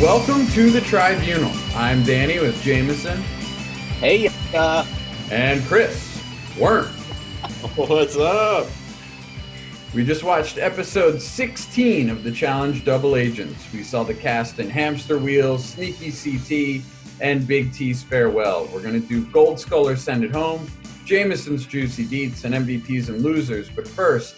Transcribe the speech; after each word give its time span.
Welcome 0.00 0.46
to 0.48 0.70
the 0.70 0.80
Tribunal. 0.80 1.52
I'm 1.74 2.02
Danny 2.04 2.38
with 2.38 2.60
Jameson 2.62 3.20
Hey, 4.00 4.30
uh, 4.54 4.86
and 5.30 5.64
Chris 5.64 6.22
Worm. 6.58 6.86
What's 7.76 8.16
up? 8.16 8.66
We 9.94 10.04
just 10.04 10.22
watched 10.22 10.58
episode 10.58 11.20
16 11.20 12.10
of 12.10 12.22
the 12.22 12.30
Challenge 12.30 12.84
Double 12.84 13.16
Agents. 13.16 13.72
We 13.72 13.82
saw 13.82 14.04
the 14.04 14.14
cast 14.14 14.58
in 14.58 14.70
Hamster 14.70 15.18
Wheels, 15.18 15.64
Sneaky 15.64 16.12
CT, 16.12 16.84
and 17.20 17.46
Big 17.46 17.72
T's 17.72 18.02
Farewell. 18.02 18.68
We're 18.72 18.82
going 18.82 19.00
to 19.00 19.06
do 19.06 19.26
Gold 19.32 19.64
or 19.72 19.96
Send 19.96 20.24
It 20.24 20.30
Home, 20.30 20.70
Jameson's 21.04 21.66
Juicy 21.66 22.04
Deets, 22.04 22.44
and 22.44 22.54
MVPs 22.54 23.08
and 23.08 23.22
Losers. 23.22 23.68
But 23.68 23.88
first, 23.88 24.36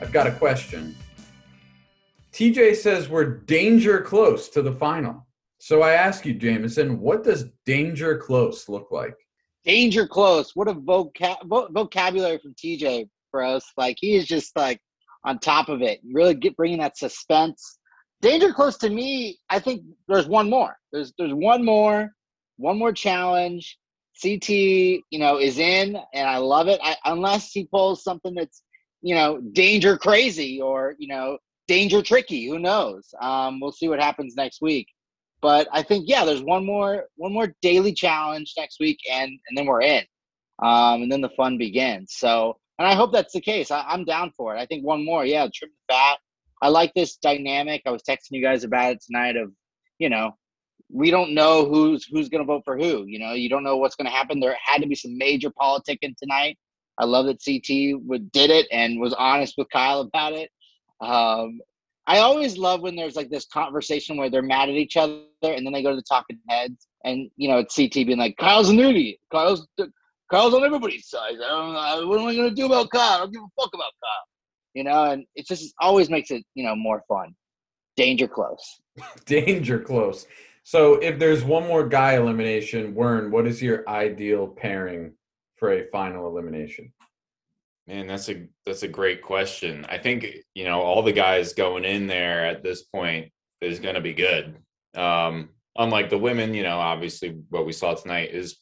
I've 0.00 0.12
got 0.12 0.26
a 0.26 0.32
question. 0.32 0.94
TJ 2.32 2.76
says 2.76 3.08
we're 3.08 3.40
danger 3.40 4.00
close 4.00 4.48
to 4.50 4.62
the 4.62 4.72
final. 4.72 5.26
So 5.58 5.82
I 5.82 5.92
ask 5.92 6.26
you, 6.26 6.34
Jameson, 6.34 6.98
what 7.00 7.22
does 7.22 7.44
danger 7.66 8.16
close 8.18 8.68
look 8.68 8.90
like? 8.90 9.16
danger 9.64 10.06
close. 10.06 10.54
What 10.54 10.68
a 10.68 10.74
vocab- 10.74 11.72
vocabulary 11.72 12.38
from 12.38 12.54
TJ 12.54 13.08
us. 13.34 13.64
Like 13.78 13.96
he 13.98 14.14
is 14.14 14.26
just 14.26 14.54
like 14.56 14.78
on 15.24 15.38
top 15.38 15.70
of 15.70 15.80
it, 15.80 16.00
really 16.12 16.34
get 16.34 16.54
bringing 16.54 16.80
that 16.80 16.98
suspense. 16.98 17.78
Danger 18.20 18.52
close 18.52 18.76
to 18.78 18.90
me. 18.90 19.38
I 19.48 19.58
think 19.58 19.82
there's 20.06 20.26
one 20.26 20.50
more. 20.50 20.76
There's 20.92 21.14
there's 21.16 21.32
one 21.32 21.64
more, 21.64 22.10
one 22.56 22.78
more 22.78 22.92
challenge. 22.92 23.78
CT, 24.22 24.50
you 24.50 25.18
know, 25.18 25.38
is 25.40 25.58
in, 25.58 25.98
and 26.12 26.28
I 26.28 26.36
love 26.36 26.68
it. 26.68 26.78
I, 26.82 26.96
unless 27.06 27.50
he 27.50 27.64
pulls 27.64 28.04
something 28.04 28.34
that's, 28.34 28.62
you 29.00 29.14
know, 29.14 29.40
danger 29.40 29.96
crazy 29.96 30.60
or 30.60 30.94
you 30.98 31.08
know, 31.08 31.38
danger 31.72 32.02
tricky. 32.02 32.46
Who 32.48 32.58
knows? 32.58 33.14
Um, 33.18 33.58
we'll 33.58 33.72
see 33.72 33.88
what 33.88 33.98
happens 33.98 34.34
next 34.36 34.60
week. 34.60 34.88
But 35.40 35.68
I 35.72 35.82
think 35.82 36.04
yeah, 36.06 36.26
there's 36.26 36.42
one 36.42 36.66
more 36.66 37.06
one 37.16 37.32
more 37.32 37.54
daily 37.62 37.94
challenge 37.94 38.52
next 38.58 38.78
week, 38.78 38.98
and 39.10 39.30
and 39.48 39.56
then 39.56 39.64
we're 39.64 39.80
in, 39.80 40.04
um, 40.62 41.02
and 41.02 41.10
then 41.10 41.22
the 41.22 41.30
fun 41.30 41.56
begins. 41.56 42.12
So, 42.14 42.58
and 42.78 42.86
I 42.86 42.94
hope 42.94 43.10
that's 43.10 43.32
the 43.32 43.40
case. 43.40 43.70
I, 43.70 43.84
I'm 43.88 44.04
down 44.04 44.32
for 44.36 44.54
it. 44.54 44.60
I 44.60 44.66
think 44.66 44.84
one 44.84 45.02
more, 45.02 45.24
yeah, 45.24 45.48
trim 45.52 45.70
the 45.88 45.94
fat. 45.94 46.18
I 46.60 46.68
like 46.68 46.92
this 46.94 47.16
dynamic. 47.16 47.82
I 47.86 47.90
was 47.90 48.02
texting 48.02 48.32
you 48.32 48.42
guys 48.42 48.64
about 48.64 48.92
it 48.92 49.02
tonight. 49.02 49.36
Of 49.36 49.50
you 49.98 50.10
know, 50.10 50.32
we 50.90 51.10
don't 51.10 51.34
know 51.34 51.64
who's 51.64 52.04
who's 52.04 52.28
going 52.28 52.42
to 52.42 52.52
vote 52.52 52.62
for 52.66 52.76
who. 52.76 53.06
You 53.06 53.18
know, 53.18 53.32
you 53.32 53.48
don't 53.48 53.64
know 53.64 53.78
what's 53.78 53.96
going 53.96 54.10
to 54.10 54.16
happen. 54.16 54.40
There 54.40 54.56
had 54.62 54.82
to 54.82 54.86
be 54.86 54.94
some 54.94 55.16
major 55.16 55.50
politicking 55.50 56.16
tonight. 56.18 56.58
I 56.98 57.06
love 57.06 57.26
that 57.26 57.42
CT 57.42 58.02
would 58.06 58.30
did 58.30 58.50
it 58.50 58.66
and 58.70 59.00
was 59.00 59.14
honest 59.14 59.54
with 59.56 59.70
Kyle 59.70 60.02
about 60.02 60.34
it. 60.34 60.50
Um, 61.02 61.60
I 62.06 62.18
always 62.18 62.56
love 62.56 62.80
when 62.80 62.96
there's 62.96 63.16
like 63.16 63.30
this 63.30 63.46
conversation 63.46 64.16
where 64.16 64.30
they're 64.30 64.42
mad 64.42 64.68
at 64.68 64.74
each 64.74 64.96
other 64.96 65.22
and 65.42 65.66
then 65.66 65.72
they 65.72 65.82
go 65.82 65.90
to 65.90 65.96
the 65.96 66.02
talking 66.02 66.38
heads 66.48 66.86
and 67.04 67.30
you 67.36 67.48
know 67.48 67.58
it's 67.58 67.76
CT 67.76 67.92
being 67.92 68.18
like 68.18 68.36
Kyle's 68.38 68.70
an 68.70 68.78
idiot. 68.80 69.18
Kyle's 69.30 69.66
Kyle's 70.30 70.54
on 70.54 70.64
everybody's 70.64 71.08
side. 71.08 71.34
I 71.34 71.48
don't 71.48 71.72
know 71.74 72.08
what 72.08 72.20
am 72.20 72.26
I 72.26 72.34
gonna 72.34 72.50
do 72.50 72.66
about 72.66 72.90
Kyle? 72.90 73.16
I 73.16 73.18
don't 73.18 73.32
give 73.32 73.42
a 73.42 73.60
fuck 73.60 73.70
about 73.74 73.92
Kyle. 74.02 74.26
You 74.74 74.84
know, 74.84 75.04
and 75.04 75.26
it 75.34 75.46
just 75.46 75.74
always 75.80 76.08
makes 76.08 76.30
it 76.30 76.44
you 76.54 76.64
know 76.64 76.74
more 76.74 77.02
fun. 77.08 77.34
Danger 77.96 78.28
close. 78.28 78.80
Danger 79.26 79.78
close. 79.78 80.26
So 80.64 80.94
if 80.94 81.18
there's 81.18 81.44
one 81.44 81.66
more 81.66 81.86
guy 81.86 82.14
elimination, 82.14 82.94
Wern, 82.94 83.30
what 83.30 83.46
is 83.46 83.60
your 83.60 83.88
ideal 83.88 84.46
pairing 84.46 85.12
for 85.56 85.72
a 85.72 85.86
final 85.90 86.28
elimination? 86.28 86.92
Man, 87.88 88.06
that's 88.06 88.28
a 88.28 88.46
that's 88.64 88.84
a 88.84 88.88
great 88.88 89.22
question. 89.22 89.84
I 89.88 89.98
think 89.98 90.26
you 90.54 90.64
know 90.64 90.80
all 90.80 91.02
the 91.02 91.12
guys 91.12 91.52
going 91.52 91.84
in 91.84 92.06
there 92.06 92.46
at 92.46 92.62
this 92.62 92.82
point 92.82 93.32
is 93.60 93.80
going 93.80 93.96
to 93.96 94.00
be 94.00 94.14
good. 94.14 94.56
Um, 94.94 95.50
unlike 95.76 96.10
the 96.10 96.18
women, 96.18 96.54
you 96.54 96.62
know, 96.62 96.78
obviously 96.78 97.38
what 97.48 97.66
we 97.66 97.72
saw 97.72 97.94
tonight 97.94 98.30
is 98.32 98.58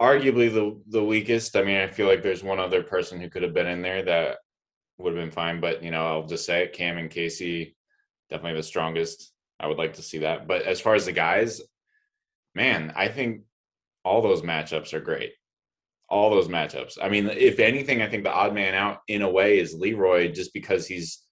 arguably 0.00 0.52
the 0.52 0.80
the 0.88 1.04
weakest. 1.04 1.56
I 1.56 1.62
mean, 1.62 1.78
I 1.78 1.86
feel 1.86 2.06
like 2.06 2.22
there's 2.22 2.42
one 2.42 2.60
other 2.60 2.82
person 2.82 3.20
who 3.20 3.30
could 3.30 3.42
have 3.42 3.54
been 3.54 3.66
in 3.66 3.82
there 3.82 4.02
that 4.02 4.38
would 4.98 5.16
have 5.16 5.22
been 5.22 5.32
fine, 5.32 5.60
but 5.60 5.82
you 5.82 5.90
know, 5.90 6.06
I'll 6.06 6.26
just 6.26 6.44
say 6.44 6.64
it. 6.64 6.74
Cam 6.74 6.98
and 6.98 7.10
Kaycee 7.10 7.74
definitely 8.30 8.58
the 8.58 8.62
strongest. 8.62 9.32
I 9.60 9.66
would 9.66 9.78
like 9.78 9.94
to 9.94 10.02
see 10.02 10.18
that. 10.18 10.46
But 10.46 10.62
as 10.62 10.80
far 10.80 10.94
as 10.94 11.06
the 11.06 11.12
guys, 11.12 11.60
man, 12.54 12.92
I 12.96 13.08
think 13.08 13.42
all 14.04 14.22
those 14.22 14.42
matchups 14.42 14.92
are 14.92 15.00
great. 15.00 15.32
All 16.14 16.30
those 16.30 16.46
matchups. 16.46 16.96
I 17.02 17.08
mean, 17.08 17.26
if 17.26 17.58
anything, 17.58 18.00
I 18.00 18.08
think 18.08 18.22
the 18.22 18.32
odd 18.32 18.54
man 18.54 18.72
out 18.74 18.98
in 19.08 19.22
a 19.22 19.28
way 19.28 19.58
is 19.58 19.74
Leroy 19.74 20.30
just 20.30 20.54
because 20.54 20.86
he's 20.86 21.22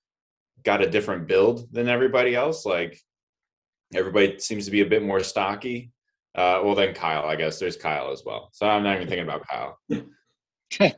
got 0.65 0.83
a 0.83 0.91
different 0.91 1.29
build 1.29 1.73
than 1.73 1.89
everybody 1.89 2.35
else. 2.35 2.67
Like 2.67 2.99
everybody 3.95 4.41
seems 4.41 4.65
to 4.65 4.73
be 4.73 4.81
a 4.81 4.87
bit 4.87 5.05
more 5.05 5.21
stocky. 5.23 5.93
Uh, 6.35 6.61
well, 6.65 6.75
then 6.75 6.95
Kyle, 6.95 7.27
I 7.27 7.37
guess 7.37 7.61
there's 7.61 7.77
Kyle 7.77 8.11
as 8.11 8.23
well. 8.27 8.49
So 8.53 8.67
I'm 8.67 8.83
not 8.83 8.97
even 8.97 9.07
thinking 9.07 9.29
about 9.29 9.47
Kyle. 9.47 9.79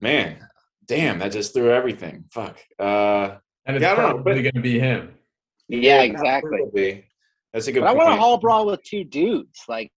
Man, 0.00 0.38
damn, 0.86 1.18
that 1.18 1.32
just 1.32 1.52
threw 1.52 1.70
everything. 1.70 2.24
Fuck. 2.32 2.58
Uh, 2.78 3.36
And 3.66 3.76
it's 3.76 3.82
Yeah, 3.82 3.92
I 3.92 3.96
don't 3.96 4.22
probably 4.22 4.42
going 4.42 4.54
to 4.54 4.60
be 4.62 4.78
him. 4.78 5.14
Yeah, 5.68 6.02
exactly. 6.02 7.04
That's 7.52 7.66
a 7.66 7.72
good 7.72 7.80
But 7.80 7.88
I 7.88 7.94
point. 7.94 8.04
want 8.06 8.14
a 8.14 8.20
hall 8.20 8.38
brawl 8.38 8.64
with 8.66 8.82
two 8.82 9.04
dudes. 9.04 9.60
Like 9.68 9.90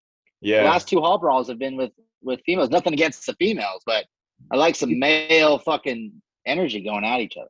yeah. 0.42 0.64
the 0.64 0.70
last 0.70 0.88
two 0.88 1.02
hall 1.02 1.20
brawls 1.20 1.50
have 1.50 1.60
been 1.60 1.78
with 1.78 1.92
with 2.22 2.42
females. 2.46 2.70
Nothing 2.70 2.94
against 2.94 3.26
the 3.26 3.34
females, 3.34 3.84
but 3.86 4.06
I 4.52 4.58
like 4.58 4.76
some 4.76 4.98
male 4.98 5.60
fucking 5.60 6.12
energy 6.46 6.82
going 6.82 7.06
at 7.06 7.20
each 7.20 7.38
other. 7.38 7.50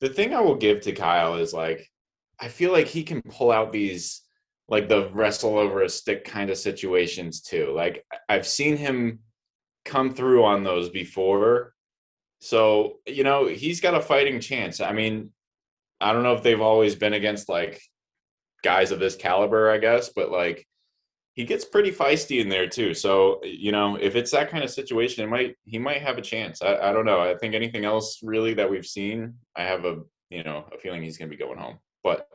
the 0.00 0.08
thing 0.08 0.34
I 0.34 0.40
will 0.40 0.56
give 0.56 0.80
to 0.82 0.92
Kyle 0.92 1.36
is 1.36 1.52
like, 1.52 1.86
I 2.40 2.48
feel 2.48 2.72
like 2.72 2.86
he 2.86 3.02
can 3.02 3.20
pull 3.22 3.52
out 3.52 3.72
these 3.72 4.22
like 4.68 4.88
the 4.88 5.10
wrestle 5.12 5.58
over 5.58 5.82
a 5.82 5.88
stick 5.88 6.24
kind 6.24 6.48
of 6.48 6.56
situations 6.56 7.42
too. 7.42 7.72
Like 7.74 8.04
I've 8.28 8.46
seen 8.46 8.76
him 8.76 9.18
come 9.84 10.14
through 10.14 10.44
on 10.44 10.62
those 10.62 10.88
before. 10.88 11.74
So, 12.40 12.98
you 13.06 13.24
know, 13.24 13.46
he's 13.46 13.80
got 13.80 13.94
a 13.94 14.00
fighting 14.00 14.40
chance. 14.40 14.80
I 14.80 14.92
mean, 14.92 15.30
I 16.00 16.12
don't 16.12 16.22
know 16.22 16.34
if 16.34 16.42
they've 16.42 16.60
always 16.60 16.94
been 16.94 17.12
against 17.12 17.48
like 17.48 17.82
guys 18.62 18.92
of 18.92 19.00
this 19.00 19.16
caliber, 19.16 19.70
I 19.70 19.78
guess, 19.78 20.10
but 20.14 20.30
like 20.30 20.66
he 21.40 21.46
gets 21.46 21.64
pretty 21.64 21.90
feisty 21.90 22.42
in 22.42 22.50
there 22.50 22.68
too. 22.68 22.92
So, 22.92 23.40
you 23.42 23.72
know, 23.72 23.96
if 23.96 24.14
it's 24.14 24.30
that 24.32 24.50
kind 24.50 24.62
of 24.62 24.68
situation, 24.68 25.24
it 25.24 25.28
might 25.28 25.56
he 25.64 25.78
might 25.78 26.02
have 26.02 26.18
a 26.18 26.22
chance. 26.22 26.60
I, 26.60 26.76
I 26.76 26.92
don't 26.92 27.06
know. 27.06 27.18
I 27.22 27.34
think 27.34 27.54
anything 27.54 27.86
else 27.86 28.20
really 28.22 28.52
that 28.54 28.70
we've 28.70 28.84
seen, 28.84 29.32
I 29.56 29.62
have 29.62 29.86
a 29.86 30.02
you 30.28 30.44
know 30.44 30.66
a 30.70 30.76
feeling 30.76 31.02
he's 31.02 31.16
gonna 31.16 31.30
be 31.30 31.38
going 31.38 31.58
home. 31.58 31.78
But 32.04 32.28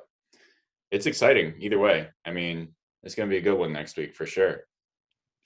it's 0.90 1.06
exciting 1.06 1.54
either 1.60 1.78
way. 1.78 2.08
I 2.26 2.32
mean, 2.32 2.70
it's 3.04 3.14
gonna 3.14 3.30
be 3.30 3.38
a 3.38 3.42
good 3.42 3.60
one 3.60 3.72
next 3.72 3.96
week 3.96 4.16
for 4.16 4.26
sure. 4.26 4.62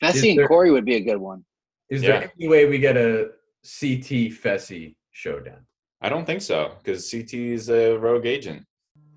Fessy 0.02 0.34
there- 0.36 0.44
and 0.44 0.48
Corey 0.48 0.72
would 0.72 0.86
be 0.86 0.96
a 0.96 1.02
good 1.02 1.18
one. 1.18 1.44
Is 1.90 2.02
Yeah. 2.02 2.19
there 2.22 2.31
any 2.40 2.48
way 2.48 2.66
we 2.66 2.78
get 2.80 2.96
a 2.96 3.31
CT 3.62 4.30
Fessy 4.30 4.96
showdown? 5.12 5.66
I 6.00 6.08
don't 6.08 6.25
think 6.25 6.42
so 6.42 6.75
because 6.78 7.12
CT 7.12 7.34
is 7.52 7.69
a 7.69 7.98
rogue 7.98 8.25
agent, 8.25 8.64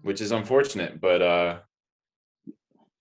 which 0.03 0.21
is 0.21 0.33
unfortunate. 0.33 1.01
But 1.01 1.23
uh 1.23 1.61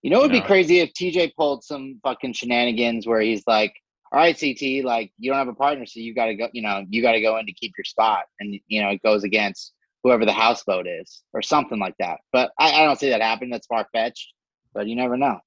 You 0.02 0.10
know, 0.10 0.20
it 0.20 0.22
would 0.24 0.32
be 0.32 0.42
crazy 0.42 0.80
if 0.80 0.94
TJ 0.94 1.36
pulled 1.36 1.64
some 1.64 2.00
fucking 2.04 2.34
shenanigans 2.34 3.06
where 3.06 3.22
he's 3.22 3.44
like, 3.46 3.74
"All 4.12 4.20
right, 4.20 4.38
CT, 4.38 4.84
like 4.84 5.12
you 5.20 5.30
don't 5.30 5.38
have 5.38 5.48
a 5.48 5.54
partner, 5.54 5.86
so 5.86 6.00
you 6.00 6.16
got 6.16 6.26
to 6.26 6.36
go. 6.36 6.48
You 6.54 6.64
know, 6.64 6.84
you 6.90 7.02
got 7.02 7.12
to 7.14 7.22
go 7.22 7.38
in 7.38 7.46
to 7.46 7.54
keep 7.54 7.74
your 7.78 7.86
spot, 7.86 8.24
and 8.40 8.60
you 8.68 8.82
know 8.82 8.90
it 8.90 9.04
goes 9.04 9.24
against 9.24 9.74
whoever 10.04 10.26
the 10.26 10.32
house 10.34 10.64
vote 10.64 10.88
is, 10.88 11.22
or 11.34 11.42
something 11.42 11.78
like 11.80 11.96
that." 12.00 12.20
But 12.32 12.52
I, 12.58 12.72
I 12.82 12.86
don't 12.86 13.00
see 13.00 13.10
that 13.10 13.22
happen. 13.22 13.50
That's 13.52 13.68
far 13.68 13.88
fetched, 13.94 14.34
but 14.74 14.88
you 14.88 14.96
never 14.96 15.18
know. 15.18 15.40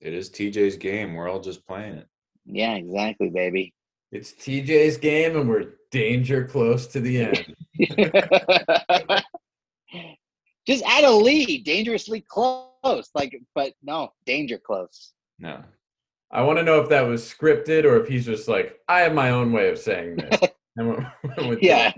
it 0.00 0.14
is 0.14 0.30
TJ's 0.30 0.76
game. 0.76 1.14
We're 1.14 1.28
all 1.28 1.40
just 1.40 1.66
playing 1.66 1.94
it. 1.94 2.06
Yeah, 2.46 2.74
exactly, 2.74 3.30
baby. 3.30 3.74
It's 4.12 4.32
TJ's 4.32 4.96
game, 4.96 5.36
and 5.36 5.48
we're 5.48 5.72
danger 5.90 6.44
close 6.44 6.86
to 6.88 7.00
the 7.00 7.20
end. 7.20 7.56
Just 10.68 10.84
add 10.84 11.04
a 11.04 11.10
lead, 11.10 11.64
dangerously 11.64 12.20
close. 12.28 13.08
Like, 13.14 13.34
but 13.54 13.72
no, 13.82 14.10
danger 14.26 14.58
close. 14.58 15.14
No. 15.38 15.64
I 16.30 16.42
want 16.42 16.58
to 16.58 16.62
know 16.62 16.78
if 16.82 16.90
that 16.90 17.00
was 17.06 17.22
scripted 17.22 17.84
or 17.84 17.96
if 17.96 18.06
he's 18.06 18.26
just 18.26 18.48
like, 18.48 18.78
I 18.86 19.00
have 19.00 19.14
my 19.14 19.30
own 19.30 19.50
way 19.50 19.70
of 19.70 19.78
saying 19.78 20.16
this. 20.16 20.40
and 20.76 20.90
we're- 20.90 21.06
we're 21.38 21.48
with 21.48 21.62
Yeah. 21.62 21.92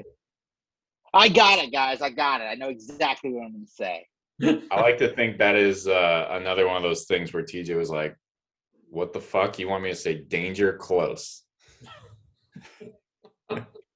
I 1.13 1.29
got 1.29 1.59
it, 1.59 1.73
guys. 1.73 2.01
I 2.01 2.11
got 2.11 2.41
it. 2.41 2.45
I 2.45 2.55
know 2.55 2.69
exactly 2.69 3.33
what 3.33 3.43
I'm 3.45 3.53
going 3.53 3.67
to 3.67 3.71
say. 3.73 4.07
I 4.71 4.81
like 4.81 4.99
to 4.99 5.13
think 5.17 5.39
that 5.39 5.57
is 5.57 5.89
uh, 5.89 6.29
another 6.31 6.69
one 6.69 6.77
of 6.77 6.85
those 6.85 7.07
things 7.07 7.33
where 7.33 7.43
TJ 7.43 7.77
was 7.77 7.91
like, 7.91 8.17
"What 8.89 9.13
the 9.13 9.21
fuck? 9.21 9.59
You 9.59 9.69
want 9.69 9.83
me 9.83 9.91
to 9.91 9.97
say 9.97 10.23
danger 10.23 10.73
close?" 10.75 11.43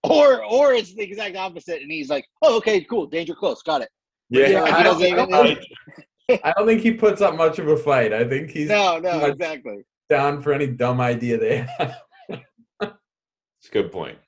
Or, 0.06 0.44
or 0.44 0.75
it's 0.75 0.94
the 0.94 1.03
exact 1.03 1.35
opposite, 1.35 1.81
and 1.81 1.91
he's 1.91 2.11
like, 2.11 2.27
"Oh, 2.43 2.59
okay, 2.59 2.82
cool, 2.82 3.06
danger 3.06 3.35
close, 3.35 3.62
got 3.62 3.81
it." 3.81 3.88
Yeah, 4.31 4.47
he 4.49 4.56
I 4.56 4.82
don't, 4.82 4.99
doesn't 5.00 5.12
I, 5.12 5.26
don't, 5.26 6.44
I 6.44 6.53
don't 6.56 6.67
think 6.67 6.81
he 6.81 6.93
puts 6.93 7.21
up 7.21 7.37
much 7.37 7.59
of 7.59 7.69
a 7.69 7.76
fight. 7.76 8.12
I 8.12 8.26
think 8.26 8.50
he's 8.50 8.69
No, 8.69 8.99
no, 8.99 9.26
exactly. 9.26 9.85
down 10.09 10.43
for 10.43 10.53
any 10.53 10.67
dumb 10.67 11.00
idea 11.00 11.38
they 11.38 11.59
have. 11.79 11.97
It's 12.81 13.69
a 13.69 13.73
good 13.73 13.93
point. 13.93 14.19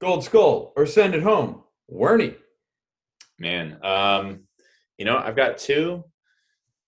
Gold 0.00 0.24
Skull 0.24 0.72
or 0.76 0.86
send 0.86 1.14
it 1.14 1.22
home. 1.22 1.62
Wernie. 1.92 2.36
Man, 3.38 3.78
um, 3.84 4.40
you 4.96 5.04
know, 5.04 5.16
I've 5.16 5.36
got 5.36 5.58
two, 5.58 6.04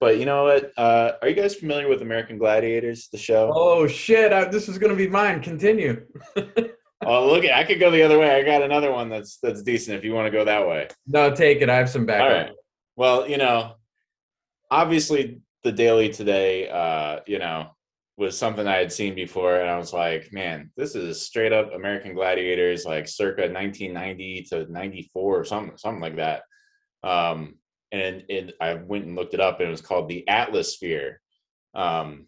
but 0.01 0.19
you 0.19 0.25
know 0.25 0.45
what? 0.45 0.73
Uh, 0.77 1.13
are 1.23 1.29
you 1.29 1.35
guys 1.35 1.55
familiar 1.55 1.89
with 1.89 2.03
American 2.03 2.39
Gladiators, 2.39 3.09
the 3.09 3.19
show? 3.19 3.53
Oh 3.55 3.87
shit! 3.87 4.33
I, 4.33 4.45
this 4.45 4.69
is 4.69 4.77
gonna 4.79 4.97
be 4.97 5.09
mine. 5.09 5.41
Continue. 5.43 6.07
oh, 7.05 7.27
look, 7.27 7.45
I 7.45 7.65
could 7.65 7.81
go 7.81 7.91
the 7.91 8.03
other 8.03 8.19
way. 8.19 8.35
I 8.35 8.43
got 8.43 8.63
another 8.63 8.93
one 8.93 9.09
that's 9.09 9.39
that's 9.43 9.63
decent. 9.63 9.97
If 9.97 10.05
you 10.05 10.13
want 10.13 10.27
to 10.27 10.31
go 10.31 10.45
that 10.45 10.67
way. 10.67 10.89
No, 11.07 11.35
take 11.35 11.63
it. 11.63 11.69
I 11.71 11.77
have 11.77 11.91
some 11.91 12.07
backup. 12.07 12.27
All 12.27 12.33
right. 12.33 12.53
Well, 12.97 13.29
you 13.29 13.39
know, 13.39 13.75
obviously 14.71 15.41
the 15.63 15.73
Daily 15.73 16.11
today, 16.11 16.69
uh, 16.69 17.21
you 17.27 17.39
know, 17.39 17.71
was 18.17 18.37
something 18.37 18.67
I 18.67 18.77
had 18.77 18.93
seen 18.93 19.15
before, 19.15 19.61
and 19.61 19.71
I 19.71 19.79
was 19.79 19.93
like, 19.93 20.33
man, 20.33 20.71
this 20.77 20.95
is 20.95 21.23
straight 21.23 21.53
up 21.53 21.73
American 21.73 22.15
Gladiators, 22.15 22.85
like 22.85 23.09
circa 23.09 23.43
1990 23.43 24.43
to 24.51 24.71
94 24.71 25.41
or 25.41 25.45
something, 25.45 25.77
something 25.79 26.03
like 26.03 26.17
that. 26.17 26.43
Um, 27.03 27.55
and 27.93 28.25
it, 28.29 28.55
I 28.61 28.75
went 28.75 29.07
and 29.07 29.17
looked 29.17 29.35
it 29.35 29.41
up, 29.41 29.61
and 29.61 29.69
it 29.69 29.73
was 29.73 29.81
called 29.81 30.09
the 30.09 30.29
Atlasphere. 30.29 31.21
Um, 31.75 32.27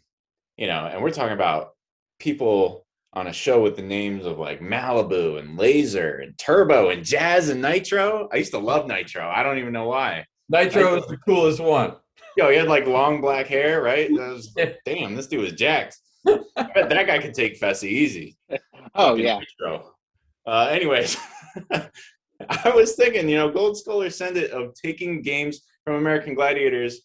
you 0.56 0.66
know, 0.66 0.86
and 0.86 1.02
we're 1.02 1.10
talking 1.10 1.34
about 1.34 1.72
people 2.19 2.86
on 3.14 3.26
a 3.26 3.32
show 3.32 3.62
with 3.62 3.76
the 3.76 3.82
names 3.82 4.25
of 4.25 4.38
like 4.38 4.61
Malibu 4.61 5.38
and 5.38 5.59
Laser 5.59 6.19
and 6.19 6.37
Turbo 6.38 6.91
and 6.91 7.05
Jazz 7.05 7.50
and 7.50 7.61
Nitro. 7.61 8.29
I 8.32 8.37
used 8.37 8.53
to 8.53 8.59
love 8.59 8.87
Nitro. 8.87 9.29
I 9.29 9.43
don't 9.43 9.59
even 9.59 9.73
know 9.73 9.88
why. 9.88 10.26
Nitro 10.49 10.97
is 10.97 11.06
the 11.06 11.19
coolest 11.19 11.61
one. 11.61 11.94
Yo, 12.37 12.49
he 12.50 12.56
had 12.56 12.69
like 12.69 12.87
long 12.87 13.20
black 13.20 13.47
hair, 13.47 13.82
right? 13.82 14.11
Was, 14.11 14.56
damn, 14.87 15.14
this 15.14 15.26
dude 15.26 15.43
was 15.43 15.53
jacked. 15.53 15.99
I 16.26 16.38
bet 16.56 16.88
that 16.88 17.06
guy 17.06 17.19
could 17.19 17.35
take 17.35 17.61
Fessy 17.61 17.88
easy. 17.88 18.37
Oh 18.94 19.15
yeah. 19.15 19.41
Uh, 20.47 20.67
anyways, 20.70 21.17
I 21.70 22.70
was 22.75 22.94
thinking, 22.94 23.26
you 23.26 23.37
know, 23.37 23.50
Gold 23.50 23.79
Skull 23.79 24.03
or 24.03 24.11
Send 24.11 24.37
It 24.37 24.50
of 24.50 24.75
taking 24.75 25.23
games 25.23 25.62
from 25.87 25.94
American 25.94 26.35
Gladiators, 26.35 27.00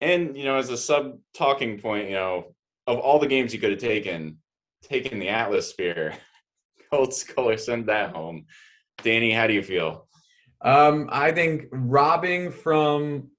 and 0.00 0.36
you 0.36 0.44
know, 0.44 0.56
as 0.56 0.70
a 0.70 0.76
sub 0.76 1.18
talking 1.34 1.80
point, 1.80 2.08
you 2.08 2.14
know, 2.14 2.54
of 2.86 2.98
all 2.98 3.18
the 3.18 3.26
games 3.26 3.52
you 3.52 3.58
could 3.58 3.72
have 3.72 3.80
taken, 3.80 4.38
taking 4.84 5.18
the 5.18 5.28
Atlasphere, 5.28 6.14
Gold 6.90 7.14
Skull 7.14 7.50
or 7.50 7.56
Send 7.56 7.86
that 7.88 8.14
home. 8.14 8.46
Danny, 9.02 9.32
how 9.32 9.46
do 9.46 9.54
you 9.54 9.62
feel? 9.62 10.06
Um, 10.62 11.08
I 11.12 11.32
think 11.32 11.66
robbing 11.70 12.50
from 12.50 13.30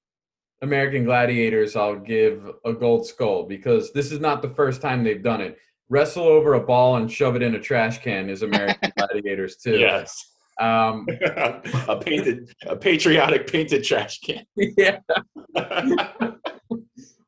American 0.62 1.06
Gladiators, 1.06 1.75
I'll 1.75 1.95
give 1.95 2.50
a 2.65 2.74
gold 2.74 3.07
skull 3.07 3.44
because 3.44 3.92
this 3.94 4.12
is 4.12 4.19
not 4.19 4.42
the 4.42 4.50
first 4.50 4.81
time 4.81 5.03
they've 5.03 5.24
done 5.24 5.42
it. 5.42 5.57
Wrestle 5.89 6.24
over 6.24 6.56
a 6.56 6.59
ball 6.59 6.97
and 6.97 7.12
shove 7.12 7.36
it 7.36 7.42
in 7.42 7.56
a 7.56 7.59
trash 7.59 8.00
can 8.00 8.30
is 8.30 8.42
American 8.42 8.92
Gladiators 8.97 9.57
too. 9.57 9.77
Yes. 9.77 10.31
Um, 10.59 11.07
a 11.21 12.00
painted, 12.01 12.53
a 12.65 12.75
patriotic 12.75 13.47
painted 13.47 13.83
trash 13.83 14.19
can. 14.19 14.45
Yeah. 14.56 15.00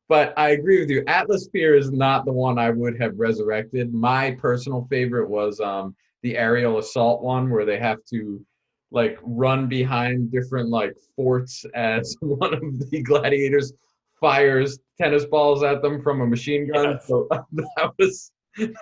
But 0.08 0.32
I 0.36 0.50
agree 0.50 0.80
with 0.80 0.90
you. 0.90 1.04
Atlasphere 1.06 1.74
is 1.74 1.90
not 1.90 2.24
the 2.24 2.32
one 2.32 2.58
I 2.58 2.70
would 2.70 3.00
have 3.00 3.18
resurrected. 3.18 3.92
My 3.92 4.32
personal 4.32 4.86
favorite 4.90 5.28
was 5.28 5.60
um, 5.60 5.94
the 6.22 6.36
aerial 6.36 6.78
assault 6.78 7.22
one, 7.22 7.50
where 7.50 7.64
they 7.64 7.78
have 7.78 7.98
to 8.10 8.44
like 8.90 9.18
run 9.22 9.68
behind 9.68 10.32
different 10.32 10.70
like 10.70 10.96
forts 11.14 11.64
as 11.74 12.16
one 12.20 12.54
of 12.54 12.90
the 12.90 13.02
gladiators 13.02 13.72
fires 14.20 14.78
tennis 15.00 15.24
balls 15.26 15.62
at 15.62 15.82
them 15.82 16.02
from 16.02 16.20
a 16.22 16.26
machine 16.26 16.70
gun. 16.72 16.92
Yes. 16.92 17.06
So 17.06 17.28
that 17.52 17.92
was 17.98 18.32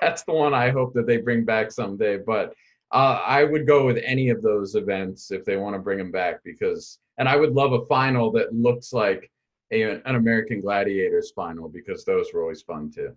that's 0.00 0.22
the 0.22 0.32
one 0.32 0.54
I 0.54 0.70
hope 0.70 0.94
that 0.94 1.06
they 1.06 1.18
bring 1.18 1.44
back 1.44 1.70
someday. 1.70 2.18
But 2.18 2.54
uh, 2.92 3.20
I 3.24 3.44
would 3.44 3.66
go 3.66 3.84
with 3.84 3.98
any 4.04 4.30
of 4.30 4.42
those 4.42 4.74
events 4.74 5.30
if 5.30 5.44
they 5.44 5.56
want 5.56 5.74
to 5.74 5.80
bring 5.80 5.98
them 5.98 6.12
back 6.12 6.36
because, 6.44 6.98
and 7.18 7.28
I 7.28 7.36
would 7.36 7.52
love 7.52 7.72
a 7.72 7.84
final 7.86 8.30
that 8.32 8.54
looks 8.54 8.92
like 8.92 9.30
a, 9.72 9.82
an 9.82 10.14
American 10.16 10.60
Gladiators 10.60 11.30
final 11.30 11.68
because 11.68 12.04
those 12.04 12.32
were 12.32 12.42
always 12.42 12.62
fun 12.62 12.90
too. 12.90 13.14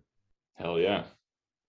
Hell 0.56 0.80
yeah, 0.80 1.04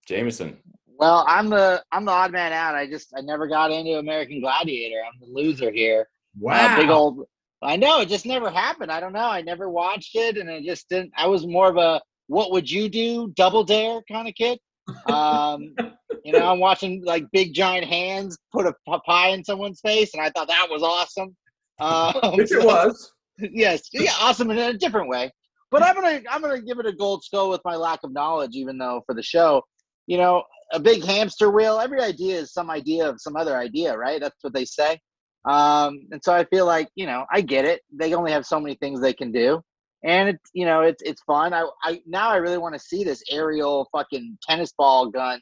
Jameson. 0.07 0.57
Well, 0.87 1.25
I'm 1.27 1.49
the 1.49 1.83
I'm 1.93 2.05
the 2.05 2.13
odd 2.13 2.33
man 2.33 2.53
out. 2.53 2.75
I 2.75 2.87
just 2.87 3.13
I 3.17 3.21
never 3.21 3.47
got 3.47 3.71
into 3.71 3.99
American 3.99 4.41
Gladiator. 4.41 5.01
I'm 5.07 5.19
the 5.21 5.33
loser 5.33 5.71
here. 5.71 6.09
Wow. 6.39 6.75
Uh, 6.75 6.77
big 6.77 6.91
old. 6.91 7.27
I 7.63 7.77
know 7.77 8.01
it 8.01 8.09
just 8.09 8.27
never 8.27 8.51
happened. 8.51 8.91
I 8.91 9.01
don't 9.01 9.13
know. 9.13 9.29
I 9.29 9.43
never 9.43 9.69
watched 9.69 10.15
it, 10.15 10.39
and 10.39 10.51
I 10.51 10.63
just 10.63 10.89
didn't. 10.89 11.13
I 11.17 11.27
was 11.27 11.47
more 11.47 11.69
of 11.69 11.77
a 11.77 12.01
"What 12.27 12.53
would 12.53 12.71
you 12.71 12.89
do?" 12.89 13.33
Double 13.35 13.65
Dare 13.65 14.01
kind 14.11 14.29
of 14.29 14.35
kid. 14.35 14.59
Um, 15.07 15.75
you 16.25 16.33
know, 16.33 16.51
I'm 16.51 16.59
watching 16.59 17.03
like 17.05 17.25
big 17.33 17.55
giant 17.55 17.87
hands 17.87 18.39
put 18.53 18.67
a 18.67 18.75
pie 19.01 19.29
in 19.29 19.45
someone's 19.45 19.81
face, 19.81 20.15
and 20.15 20.23
I 20.23 20.31
thought 20.31 20.49
that 20.49 20.69
was 20.71 20.83
awesome. 20.83 21.37
Um, 21.79 22.37
Which 22.37 22.53
it 22.53 22.65
was. 22.65 23.13
Yes, 23.53 23.83
yeah, 23.93 24.13
awesome 24.21 24.51
in 24.51 24.59
a 24.59 24.77
different 24.77 25.09
way. 25.09 25.31
But 25.71 25.83
I'm 25.83 25.95
gonna 25.95 26.23
I'm 26.29 26.43
gonna 26.43 26.61
give 26.61 26.79
it 26.79 26.87
a 26.87 26.93
gold 26.93 27.25
skull 27.25 27.49
with 27.49 27.61
my 27.65 27.77
lack 27.77 28.01
of 28.03 28.13
knowledge, 28.13 28.53
even 28.55 28.77
though 28.79 29.03
for 29.07 29.15
the 29.15 29.23
show, 29.23 29.63
you 30.07 30.19
know, 30.19 30.43
a 30.73 30.81
big 30.81 31.05
hamster 31.05 31.51
wheel. 31.51 31.79
Every 31.79 32.01
idea 32.01 32.39
is 32.39 32.53
some 32.53 32.71
idea 32.71 33.09
of 33.09 33.21
some 33.21 33.37
other 33.37 33.57
idea, 33.57 33.97
right? 33.97 34.21
That's 34.21 34.43
what 34.43 34.53
they 34.53 34.65
say. 34.65 34.99
Um, 35.45 36.01
and 36.11 36.23
so 36.23 36.35
I 36.35 36.45
feel 36.45 36.67
like 36.67 36.89
you 36.97 37.07
know 37.07 37.25
I 37.33 37.41
get 37.41 37.65
it. 37.65 37.83
They 37.93 38.15
only 38.15 38.33
have 38.33 38.45
so 38.45 38.61
many 38.61 38.75
things 38.75 39.01
they 39.01 39.13
can 39.13 39.31
do, 39.31 39.63
and 40.05 40.31
it's 40.31 40.51
you 40.53 40.67
know 40.67 40.83
it's 40.83 41.03
it's 41.03 41.23
fun. 41.23 41.55
I 41.55 41.69
I 41.83 42.01
now 42.07 42.31
I 42.31 42.37
really 42.37 42.59
want 42.59 42.75
to 42.75 42.81
see 42.81 43.05
this 43.05 43.23
aerial 43.31 43.89
fucking 43.93 44.39
tennis 44.43 44.73
ball 44.77 45.09
gun. 45.09 45.41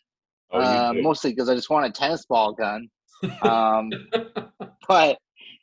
Oh, 0.52 0.60
uh, 0.60 0.92
mostly 0.94 1.30
because 1.30 1.48
I 1.48 1.54
just 1.54 1.70
want 1.70 1.86
a 1.86 1.90
tennis 1.90 2.24
ball 2.26 2.52
gun. 2.52 2.88
Um, 3.42 3.90
but 4.86 5.18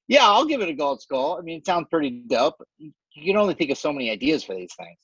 yeah, 0.08 0.24
I'll 0.24 0.46
give 0.46 0.62
it 0.62 0.70
a 0.70 0.74
gold 0.74 1.02
skull. 1.02 1.38
I 1.40 1.42
mean, 1.42 1.60
it 1.60 1.66
sounds 1.66 1.88
pretty 1.90 2.24
dope. 2.28 2.56
You 2.78 2.92
can 3.26 3.38
only 3.38 3.54
think 3.54 3.72
of 3.72 3.78
so 3.78 3.92
many 3.92 4.12
ideas 4.12 4.44
for 4.44 4.56
these 4.56 4.74
things. 4.78 4.98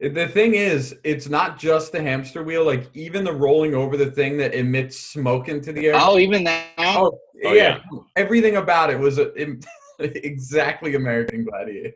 Eh, 0.00 0.08
the 0.08 0.28
thing 0.28 0.54
is, 0.54 0.96
it's 1.04 1.28
not 1.28 1.58
just 1.58 1.92
the 1.92 2.00
hamster 2.00 2.42
wheel. 2.42 2.64
Like 2.64 2.88
even 2.94 3.24
the 3.24 3.32
rolling 3.32 3.74
over 3.74 3.96
the 3.96 4.10
thing 4.10 4.36
that 4.38 4.54
emits 4.54 4.98
smoke 4.98 5.48
into 5.48 5.72
the 5.72 5.88
air. 5.88 5.94
Oh, 5.96 6.18
even 6.18 6.44
that. 6.44 6.66
Oh, 6.78 7.18
oh 7.44 7.52
yeah. 7.52 7.80
yeah. 7.92 7.98
Everything 8.16 8.56
about 8.56 8.90
it 8.90 8.98
was 8.98 9.18
a, 9.18 9.32
exactly 9.98 10.94
American 10.94 11.44
Gladiator. 11.44 11.92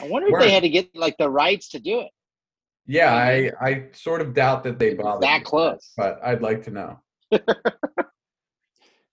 I 0.00 0.08
wonder 0.08 0.28
if 0.28 0.40
they 0.40 0.50
had 0.50 0.62
to 0.62 0.68
get 0.68 0.88
like 0.94 1.16
the 1.18 1.28
rights 1.28 1.68
to 1.70 1.78
do 1.78 2.00
it. 2.00 2.10
Yeah, 2.86 3.14
I 3.14 3.52
I 3.60 3.84
sort 3.92 4.20
of 4.20 4.34
doubt 4.34 4.64
that 4.64 4.78
they 4.78 4.94
bothered. 4.94 5.22
That 5.22 5.44
close, 5.44 5.92
but 5.96 6.20
I'd 6.22 6.42
like 6.42 6.62
to 6.64 6.70
know. 6.70 7.00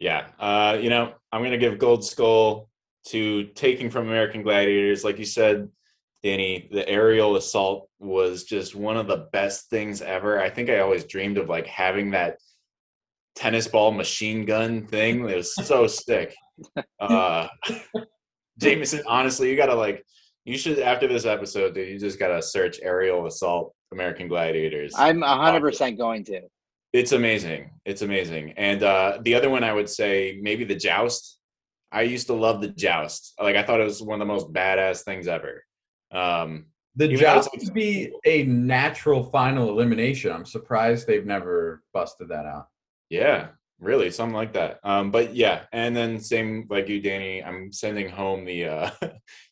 yeah, 0.01 0.25
uh, 0.39 0.77
you 0.81 0.89
know, 0.89 1.13
I'm 1.31 1.43
gonna 1.43 1.57
give 1.57 1.77
Gold 1.77 2.03
Skull 2.03 2.67
to 3.07 3.45
taking 3.55 3.89
from 3.89 4.07
American 4.07 4.41
Gladiators, 4.43 5.03
like 5.03 5.19
you 5.19 5.25
said 5.25 5.69
Danny, 6.23 6.69
the 6.71 6.87
aerial 6.87 7.35
assault 7.35 7.89
was 7.99 8.43
just 8.43 8.75
one 8.75 8.97
of 8.97 9.07
the 9.07 9.27
best 9.31 9.69
things 9.69 10.01
ever. 10.01 10.41
I 10.41 10.49
think 10.49 10.69
I 10.69 10.79
always 10.79 11.05
dreamed 11.05 11.37
of 11.37 11.49
like 11.49 11.65
having 11.65 12.11
that 12.11 12.37
tennis 13.35 13.67
ball 13.67 13.91
machine 13.91 14.45
gun 14.45 14.85
thing. 14.85 15.27
It 15.27 15.35
was 15.35 15.55
so 15.55 15.87
sick. 15.87 16.35
Uh, 16.99 17.47
Jameson, 18.59 19.01
honestly, 19.07 19.49
you 19.49 19.57
gotta 19.57 19.73
like, 19.73 20.05
you 20.45 20.59
should 20.59 20.77
after 20.77 21.07
this 21.07 21.25
episode, 21.25 21.73
dude. 21.73 21.89
You 21.89 21.97
just 21.97 22.19
gotta 22.19 22.39
search 22.39 22.79
aerial 22.83 23.25
assault 23.25 23.73
American 23.91 24.27
Gladiators. 24.27 24.93
I'm 24.95 25.23
hundred 25.23 25.61
percent 25.61 25.97
going 25.97 26.23
to. 26.25 26.41
It's 26.93 27.13
amazing. 27.13 27.71
It's 27.85 28.01
amazing. 28.01 28.53
And 28.57 28.83
uh, 28.83 29.19
the 29.21 29.35
other 29.35 29.49
one 29.49 29.63
I 29.63 29.73
would 29.73 29.89
say 29.89 30.39
maybe 30.41 30.63
the 30.63 30.75
joust. 30.75 31.37
I 31.91 32.03
used 32.03 32.27
to 32.27 32.33
love 32.33 32.61
the 32.61 32.69
joust. 32.69 33.33
Like 33.39 33.55
I 33.55 33.63
thought 33.63 33.81
it 33.81 33.85
was 33.85 34.01
one 34.01 34.21
of 34.21 34.27
the 34.27 34.33
most 34.33 34.51
badass 34.53 35.03
things 35.03 35.27
ever. 35.27 35.65
Um, 36.11 36.67
the 36.95 37.07
joust 37.07 37.49
would 37.53 37.73
be 37.73 38.11
a 38.25 38.43
natural 38.43 39.23
final 39.23 39.69
elimination. 39.69 40.31
I'm 40.31 40.45
surprised 40.45 41.07
they've 41.07 41.25
never 41.25 41.83
busted 41.93 42.29
that 42.29 42.45
out. 42.45 42.67
Yeah, 43.09 43.49
really, 43.79 44.11
something 44.11 44.35
like 44.35 44.53
that. 44.53 44.79
Um, 44.83 45.11
but 45.11 45.33
yeah, 45.33 45.63
and 45.71 45.95
then 45.95 46.19
same 46.19 46.67
like 46.69 46.89
you, 46.89 47.01
Danny. 47.01 47.43
I'm 47.43 47.71
sending 47.71 48.09
home 48.09 48.45
the 48.45 48.65
uh, 48.65 48.89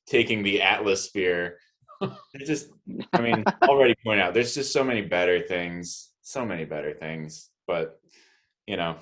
taking 0.08 0.44
the 0.44 0.62
Atlasphere. 0.62 1.58
It's 2.34 2.48
just, 2.48 2.70
I 3.14 3.22
mean, 3.22 3.44
already 3.64 3.96
point 4.04 4.22
out 4.22 4.34
there's 4.34 4.56
just 4.56 4.74
so 4.74 4.84
many 4.84 5.02
better 5.02 5.42
things, 5.42 6.10
so 6.30 6.46
many 6.46 6.66
better 6.66 6.94
things. 6.94 7.50
But 7.68 8.00
you 8.68 8.78
know, 8.78 8.98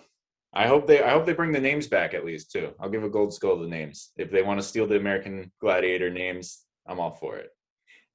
I 0.53 0.67
hope 0.67 0.87
they 0.87 1.03
I 1.03 1.11
hope 1.11 1.25
they 1.25 1.33
bring 1.33 1.51
the 1.51 1.59
names 1.59 1.87
back 1.87 2.13
at 2.13 2.25
least 2.25 2.51
too. 2.51 2.73
I'll 2.79 2.89
give 2.89 3.03
a 3.03 3.09
gold 3.09 3.33
skull 3.33 3.59
the 3.59 3.67
names. 3.67 4.11
If 4.17 4.31
they 4.31 4.41
want 4.41 4.59
to 4.59 4.65
steal 4.65 4.87
the 4.87 4.97
American 4.97 5.51
Gladiator 5.59 6.09
names, 6.09 6.63
I'm 6.87 6.99
all 6.99 7.11
for 7.11 7.37
it. 7.37 7.49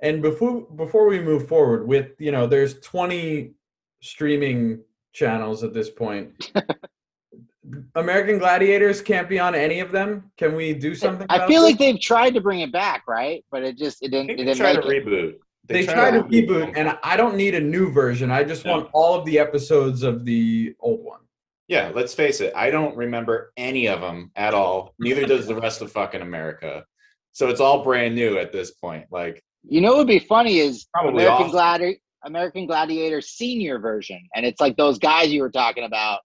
And 0.00 0.23
before 0.23 0.62
before 0.62 1.07
we 1.07 1.21
move 1.21 1.47
forward 1.47 1.87
with, 1.87 2.12
you 2.19 2.33
know, 2.33 2.47
there's 2.47 2.81
20 2.81 3.52
streaming 4.00 4.83
channels 5.12 5.62
at 5.62 5.75
this 5.75 5.90
point. 5.90 6.50
American 7.95 8.38
Gladiators 8.38 9.00
can't 9.00 9.28
be 9.28 9.38
on 9.38 9.54
any 9.54 9.81
of 9.81 9.92
them. 9.92 10.33
Can 10.37 10.57
we 10.57 10.75
do 10.75 10.95
something? 10.95 11.26
I 11.31 11.47
feel 11.47 11.62
this? 11.62 11.71
like 11.71 11.78
they've 11.78 12.00
tried 12.00 12.35
to 12.35 12.40
bring 12.40 12.61
it 12.61 12.73
back, 12.73 13.04
right? 13.07 13.45
But 13.52 13.62
it 13.62 13.78
just 13.78 14.02
it 14.02 14.11
didn't. 14.11 14.31
It 14.31 14.37
didn't 14.37 14.57
try 14.57 14.73
to 14.73 14.81
it. 14.81 15.07
reboot. 15.07 15.35
They, 15.66 15.85
they 15.87 15.92
tried 15.92 16.12
to 16.12 16.23
reboot, 16.25 16.73
and 16.76 16.99
I 17.02 17.16
don't 17.16 17.37
need 17.37 17.54
a 17.54 17.61
new 17.61 17.90
version. 17.90 18.31
I 18.31 18.42
just 18.45 18.64
want 18.64 18.88
all 18.92 19.14
of 19.14 19.25
the 19.25 19.38
episodes 19.38 20.02
of 20.02 20.25
the 20.25 20.75
old 20.81 21.04
one. 21.04 21.21
yeah, 21.69 21.90
let's 21.95 22.12
face 22.14 22.40
it. 22.40 22.52
I 22.57 22.71
don't 22.71 22.97
remember 22.97 23.52
any 23.57 23.87
of 23.87 24.00
them 24.00 24.31
at 24.37 24.54
all. 24.54 24.95
Neither 24.99 25.25
does 25.26 25.47
the 25.47 25.54
rest 25.54 25.81
of 25.81 25.92
fucking 25.92 26.21
America. 26.21 26.85
So 27.33 27.49
it's 27.49 27.61
all 27.61 27.83
brand 27.85 28.14
new 28.14 28.38
at 28.38 28.52
this 28.52 28.73
point. 28.73 29.07
Like, 29.11 29.42
You 29.62 29.81
know 29.81 29.90
what 29.90 29.99
would 29.99 30.07
be 30.09 30.19
funny 30.19 30.59
is 30.59 30.87
Probably 30.92 31.23
American 31.25 31.45
awesome. 31.47 31.52
Gladiator 31.52 31.99
American 32.25 32.66
Gladiator 32.66 33.21
senior 33.21 33.78
version. 33.78 34.21
And 34.35 34.45
it's 34.47 34.61
like 34.61 34.76
those 34.76 34.99
guys 34.99 35.33
you 35.33 35.42
were 35.42 35.50
talking 35.50 35.85
about. 35.85 36.21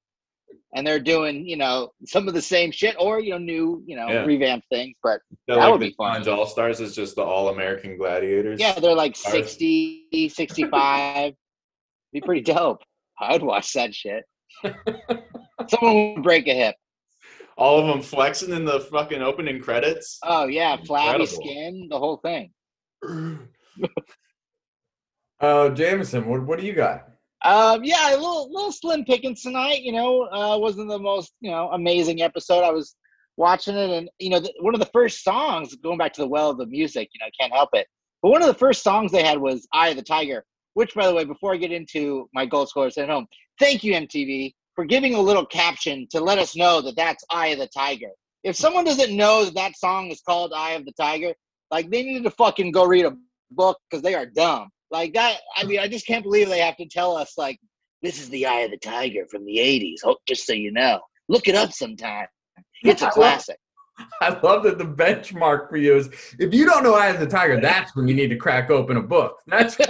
And 0.75 0.85
they're 0.85 0.99
doing, 0.99 1.47
you 1.47 1.55
know, 1.57 1.91
some 2.05 2.27
of 2.27 2.33
the 2.33 2.41
same 2.41 2.71
shit 2.71 2.95
or, 2.99 3.19
you 3.19 3.31
know, 3.31 3.37
new, 3.37 3.83
you 3.87 3.95
know, 3.95 4.09
Yeah. 4.09 4.25
revamped 4.25 4.67
things. 4.69 4.95
But 5.01 5.21
so 5.49 5.55
That 5.55 5.57
like 5.57 5.71
would 5.71 5.79
be 5.79 5.93
fun. 5.97 6.27
All 6.29 6.45
Stars 6.45 6.79
is 6.81 6.93
just 6.95 7.15
the 7.15 7.23
All 7.23 7.49
American 7.49 7.97
Gladiators. 7.97 8.59
yeah, 8.59 8.77
they're 8.79 8.93
like 8.93 9.15
Stars. 9.15 9.33
60, 9.33 10.29
65. 10.29 11.33
be 12.13 12.21
pretty 12.21 12.41
dope. 12.41 12.81
I'd 13.19 13.41
watch 13.43 13.73
that 13.73 13.95
shit. 13.95 14.23
Someone 15.69 16.13
would 16.15 16.23
break 16.23 16.47
a 16.47 16.53
hip. 16.53 16.75
all 17.57 17.79
of 17.79 17.87
them 17.87 18.01
flexing 18.01 18.51
in 18.53 18.63
the 18.65 18.79
fucking 18.81 19.21
opening 19.21 19.59
credits. 19.59 20.19
Oh 20.23 20.47
yeah, 20.47 20.75
flabby 20.85 21.23
Incredible. 21.23 21.43
skin, 21.43 21.87
the 21.89 21.97
whole 21.99 22.17
thing. 22.17 22.51
Uh, 25.39 25.69
Jameson, 25.69 26.27
what, 26.27 26.41
what 26.43 26.59
do 26.59 26.65
you 26.65 26.73
got? 26.73 27.09
Um, 27.45 27.83
yeah, 27.83 28.11
a 28.11 28.17
little 28.17 28.51
little 28.51 28.71
slim 28.71 29.05
pickings 29.05 29.41
tonight. 29.41 29.83
You 29.83 29.91
know, 29.91 30.23
uh, 30.23 30.57
wasn't 30.57 30.89
the 30.89 30.99
most 30.99 31.33
you 31.39 31.51
know 31.51 31.69
amazing 31.71 32.21
episode. 32.21 32.63
I 32.63 32.71
was 32.71 32.95
watching 33.37 33.75
it, 33.75 33.89
and 33.91 34.09
you 34.19 34.29
know, 34.29 34.39
the, 34.39 34.51
one 34.59 34.73
of 34.73 34.79
the 34.79 34.87
first 34.87 35.23
songs 35.23 35.75
going 35.75 35.97
back 35.97 36.13
to 36.13 36.21
the 36.21 36.27
well 36.27 36.49
of 36.49 36.57
the 36.57 36.65
music. 36.65 37.09
You 37.13 37.19
know, 37.19 37.29
can't 37.39 37.53
help 37.53 37.69
it. 37.73 37.87
But 38.23 38.31
one 38.31 38.41
of 38.41 38.47
the 38.47 38.53
first 38.55 38.83
songs 38.83 39.11
they 39.11 39.23
had 39.23 39.37
was 39.37 39.67
"Eye 39.71 39.89
of 39.89 39.97
the 39.97 40.03
Tiger," 40.03 40.43
which, 40.73 40.95
by 40.95 41.07
the 41.07 41.13
way, 41.13 41.25
before 41.25 41.53
I 41.53 41.57
get 41.57 41.71
into 41.71 42.27
my 42.33 42.45
gold 42.45 42.69
scores 42.69 42.97
at 42.97 43.09
home, 43.09 43.27
thank 43.59 43.83
you 43.83 43.93
MTV 43.93 44.53
for 44.75 44.85
giving 44.85 45.13
a 45.13 45.21
little 45.21 45.45
caption 45.45 46.07
to 46.11 46.19
let 46.19 46.39
us 46.39 46.55
know 46.55 46.81
that 46.81 46.95
that's 46.95 47.23
"Eye 47.29 47.47
of 47.47 47.59
the 47.59 47.67
Tiger." 47.67 48.09
If 48.43 48.55
someone 48.55 48.85
doesn't 48.85 49.15
know 49.15 49.45
that 49.45 49.53
that 49.53 49.77
song 49.77 50.09
is 50.09 50.21
called 50.21 50.53
"Eye 50.55 50.71
of 50.71 50.85
the 50.85 50.93
Tiger," 50.93 51.33
like 51.69 51.91
they 51.91 52.01
need 52.01 52.23
to 52.23 52.31
fucking 52.31 52.71
go 52.71 52.85
read 52.85 53.05
a 53.05 53.15
book 53.51 53.77
because 53.89 54.01
they 54.01 54.15
are 54.15 54.25
dumb. 54.25 54.69
Like 54.89 55.13
that, 55.13 55.37
I 55.55 55.65
mean, 55.65 55.79
I 55.79 55.87
just 55.87 56.07
can't 56.07 56.23
believe 56.23 56.49
they 56.49 56.59
have 56.59 56.77
to 56.77 56.87
tell 56.87 57.15
us 57.15 57.33
like 57.37 57.59
this 58.01 58.21
is 58.21 58.29
the 58.29 58.45
Eye 58.45 58.61
of 58.61 58.71
the 58.71 58.77
Tiger 58.77 59.25
from 59.29 59.45
the 59.45 59.57
'80s. 59.57 59.99
Oh, 60.05 60.17
just 60.27 60.45
so 60.45 60.53
you 60.53 60.71
know, 60.71 61.01
look 61.27 61.47
it 61.47 61.55
up 61.55 61.71
sometime. 61.73 62.27
It's 62.83 63.01
a 63.01 63.09
classic. 63.09 63.57
I 64.21 64.29
love 64.39 64.63
that 64.63 64.77
the 64.77 64.85
benchmark 64.85 65.69
for 65.69 65.77
you 65.77 65.95
is 65.97 66.09
if 66.39 66.53
you 66.53 66.65
don't 66.65 66.83
know 66.83 66.93
Eye 66.93 67.07
of 67.07 67.19
the 67.19 67.27
Tiger, 67.27 67.59
that's 67.59 67.95
when 67.95 68.07
you 68.07 68.13
need 68.13 68.29
to 68.29 68.37
crack 68.37 68.69
open 68.69 68.97
a 68.97 69.01
book. 69.01 69.37
That's 69.47 69.75
but 69.77 69.89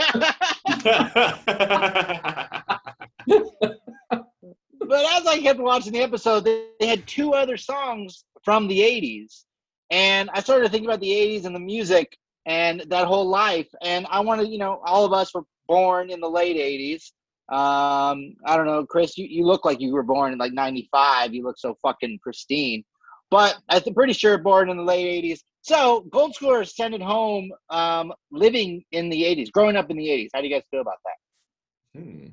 as 3.30 5.28
I 5.28 5.40
kept 5.42 5.60
watching 5.60 5.94
the 5.94 6.02
episode, 6.02 6.46
they, 6.46 6.68
they 6.80 6.88
had 6.88 7.06
two 7.06 7.34
other 7.34 7.58
songs 7.58 8.24
from 8.44 8.68
the 8.68 8.80
'80s, 8.80 9.44
and 9.92 10.30
I 10.34 10.40
started 10.40 10.66
to 10.66 10.72
think 10.72 10.86
about 10.86 11.02
the 11.02 11.12
'80s 11.12 11.46
and 11.46 11.54
the 11.54 11.60
music 11.60 12.18
and 12.48 12.84
that 12.88 13.08
whole 13.08 13.28
life. 13.28 13.68
And 13.84 14.08
I 14.10 14.22
wanted, 14.22 14.48
you 14.48 14.58
know, 14.58 14.82
all 14.84 15.06
of 15.06 15.14
us 15.14 15.34
were 15.36 15.44
born 15.68 16.10
in 16.10 16.20
the 16.20 16.30
late 16.30 16.58
'80s. 16.58 17.12
Um, 17.54 18.34
I 18.46 18.58
don't 18.58 18.66
know, 18.66 18.86
Chris, 18.86 19.18
you, 19.18 19.28
you 19.30 19.46
look 19.46 19.64
like 19.64 19.80
you 19.80 19.94
were 19.94 20.04
born 20.04 20.34
in 20.34 20.40
like 20.40 20.54
'95. 20.54 21.34
You 21.34 21.44
look 21.44 21.60
so 21.60 21.78
fucking 21.84 22.20
pristine. 22.24 22.84
But 23.30 23.58
I'm 23.70 23.94
pretty 23.94 24.14
sure 24.14 24.38
born 24.38 24.70
in 24.70 24.78
the 24.78 24.84
late 24.84 25.24
'80s. 25.24 25.40
So 25.62 26.02
Gold 26.10 26.34
Score 26.34 26.64
sent 26.64 26.96
it 26.96 27.02
home, 27.02 27.52
um, 27.70 28.14
living 28.32 28.84
in 28.92 29.10
the 29.10 29.24
'80s, 29.24 29.52
growing 29.52 29.76
up 29.76 29.92
in 29.92 29.98
the 29.98 30.08
'80s. 30.08 30.30
How 30.34 30.42
do 30.42 30.48
you 30.48 30.56
guys 30.56 30.64
feel 30.72 30.82
about 30.82 30.98
that? 31.06 32.00
Hmm. 32.00 32.28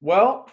well, 0.00 0.48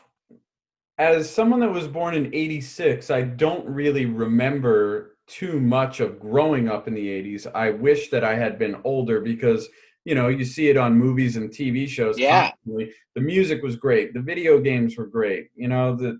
as 0.98 1.30
someone 1.30 1.60
that 1.60 1.72
was 1.72 1.88
born 1.88 2.16
in 2.16 2.34
86, 2.34 3.12
I 3.12 3.22
don't 3.22 3.66
really 3.68 4.06
remember 4.06 5.15
too 5.28 5.60
much 5.60 6.00
of 6.00 6.20
growing 6.20 6.70
up 6.70 6.88
in 6.88 6.94
the 6.94 7.08
80s. 7.08 7.48
I 7.54 7.72
wish 7.72 8.10
that 8.10 8.24
I 8.24 8.36
had 8.36 8.60
been 8.60 8.78
older 8.84 9.22
because, 9.22 9.68
you 10.04 10.16
know, 10.16 10.28
you 10.28 10.46
see 10.46 10.70
it 10.70 10.78
on 10.78 10.98
movies 10.98 11.36
and 11.36 11.50
TV 11.50 11.88
shows. 11.88 12.18
Yeah. 12.18 12.50
constantly. 12.50 12.94
The 13.16 13.22
music 13.22 13.64
was 13.64 13.76
great. 13.76 14.14
The 14.14 14.22
video 14.22 14.60
games 14.60 14.98
were 14.98 15.08
great. 15.08 15.50
You 15.56 15.68
know, 15.68 15.96
the 15.96 16.20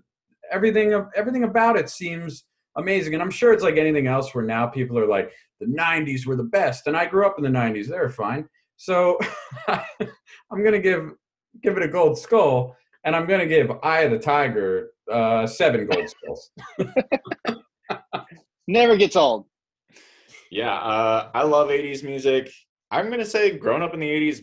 everything 0.50 0.92
everything 1.14 1.44
about 1.44 1.76
it 1.76 1.88
seems 1.88 2.44
amazing. 2.76 3.14
And 3.14 3.22
I'm 3.22 3.30
sure 3.30 3.52
it's 3.52 3.62
like 3.62 3.76
anything 3.76 4.06
else 4.06 4.34
where 4.34 4.44
now 4.44 4.66
people 4.66 4.98
are 4.98 5.06
like, 5.06 5.32
the 5.60 5.66
90s 5.66 6.26
were 6.26 6.36
the 6.36 6.44
best. 6.44 6.86
And 6.86 6.96
I 6.96 7.06
grew 7.06 7.26
up 7.26 7.36
in 7.38 7.44
the 7.44 7.50
90s. 7.50 7.88
They're 7.88 8.10
fine. 8.10 8.48
So 8.76 9.18
I'm 9.68 10.62
gonna 10.62 10.78
give 10.78 11.12
give 11.62 11.76
it 11.76 11.82
a 11.82 11.88
gold 11.88 12.18
skull, 12.18 12.76
and 13.04 13.16
I'm 13.16 13.26
gonna 13.26 13.46
give 13.46 13.70
Eye 13.82 14.00
of 14.00 14.10
the 14.10 14.18
Tiger 14.18 14.90
uh, 15.10 15.46
seven 15.46 15.86
gold 15.86 16.08
skulls. 16.08 16.50
Never 18.66 18.96
gets 18.96 19.16
old. 19.16 19.46
Yeah, 20.50 20.72
uh, 20.74 21.30
I 21.34 21.42
love 21.42 21.70
'80s 21.70 22.02
music. 22.02 22.50
I'm 22.90 23.10
gonna 23.10 23.24
say, 23.24 23.56
growing 23.56 23.82
up 23.82 23.94
in 23.94 24.00
the 24.00 24.08
'80s, 24.10 24.42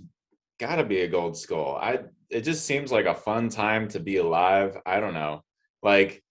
gotta 0.59 0.83
be 0.83 1.01
a 1.01 1.07
gold 1.07 1.37
skull. 1.37 1.77
I 1.81 1.99
it 2.29 2.41
just 2.41 2.65
seems 2.65 2.91
like 2.91 3.05
a 3.05 3.13
fun 3.13 3.49
time 3.49 3.87
to 3.89 3.99
be 3.99 4.17
alive. 4.17 4.77
I 4.85 4.99
don't 4.99 5.13
know, 5.13 5.43
like 5.81 6.21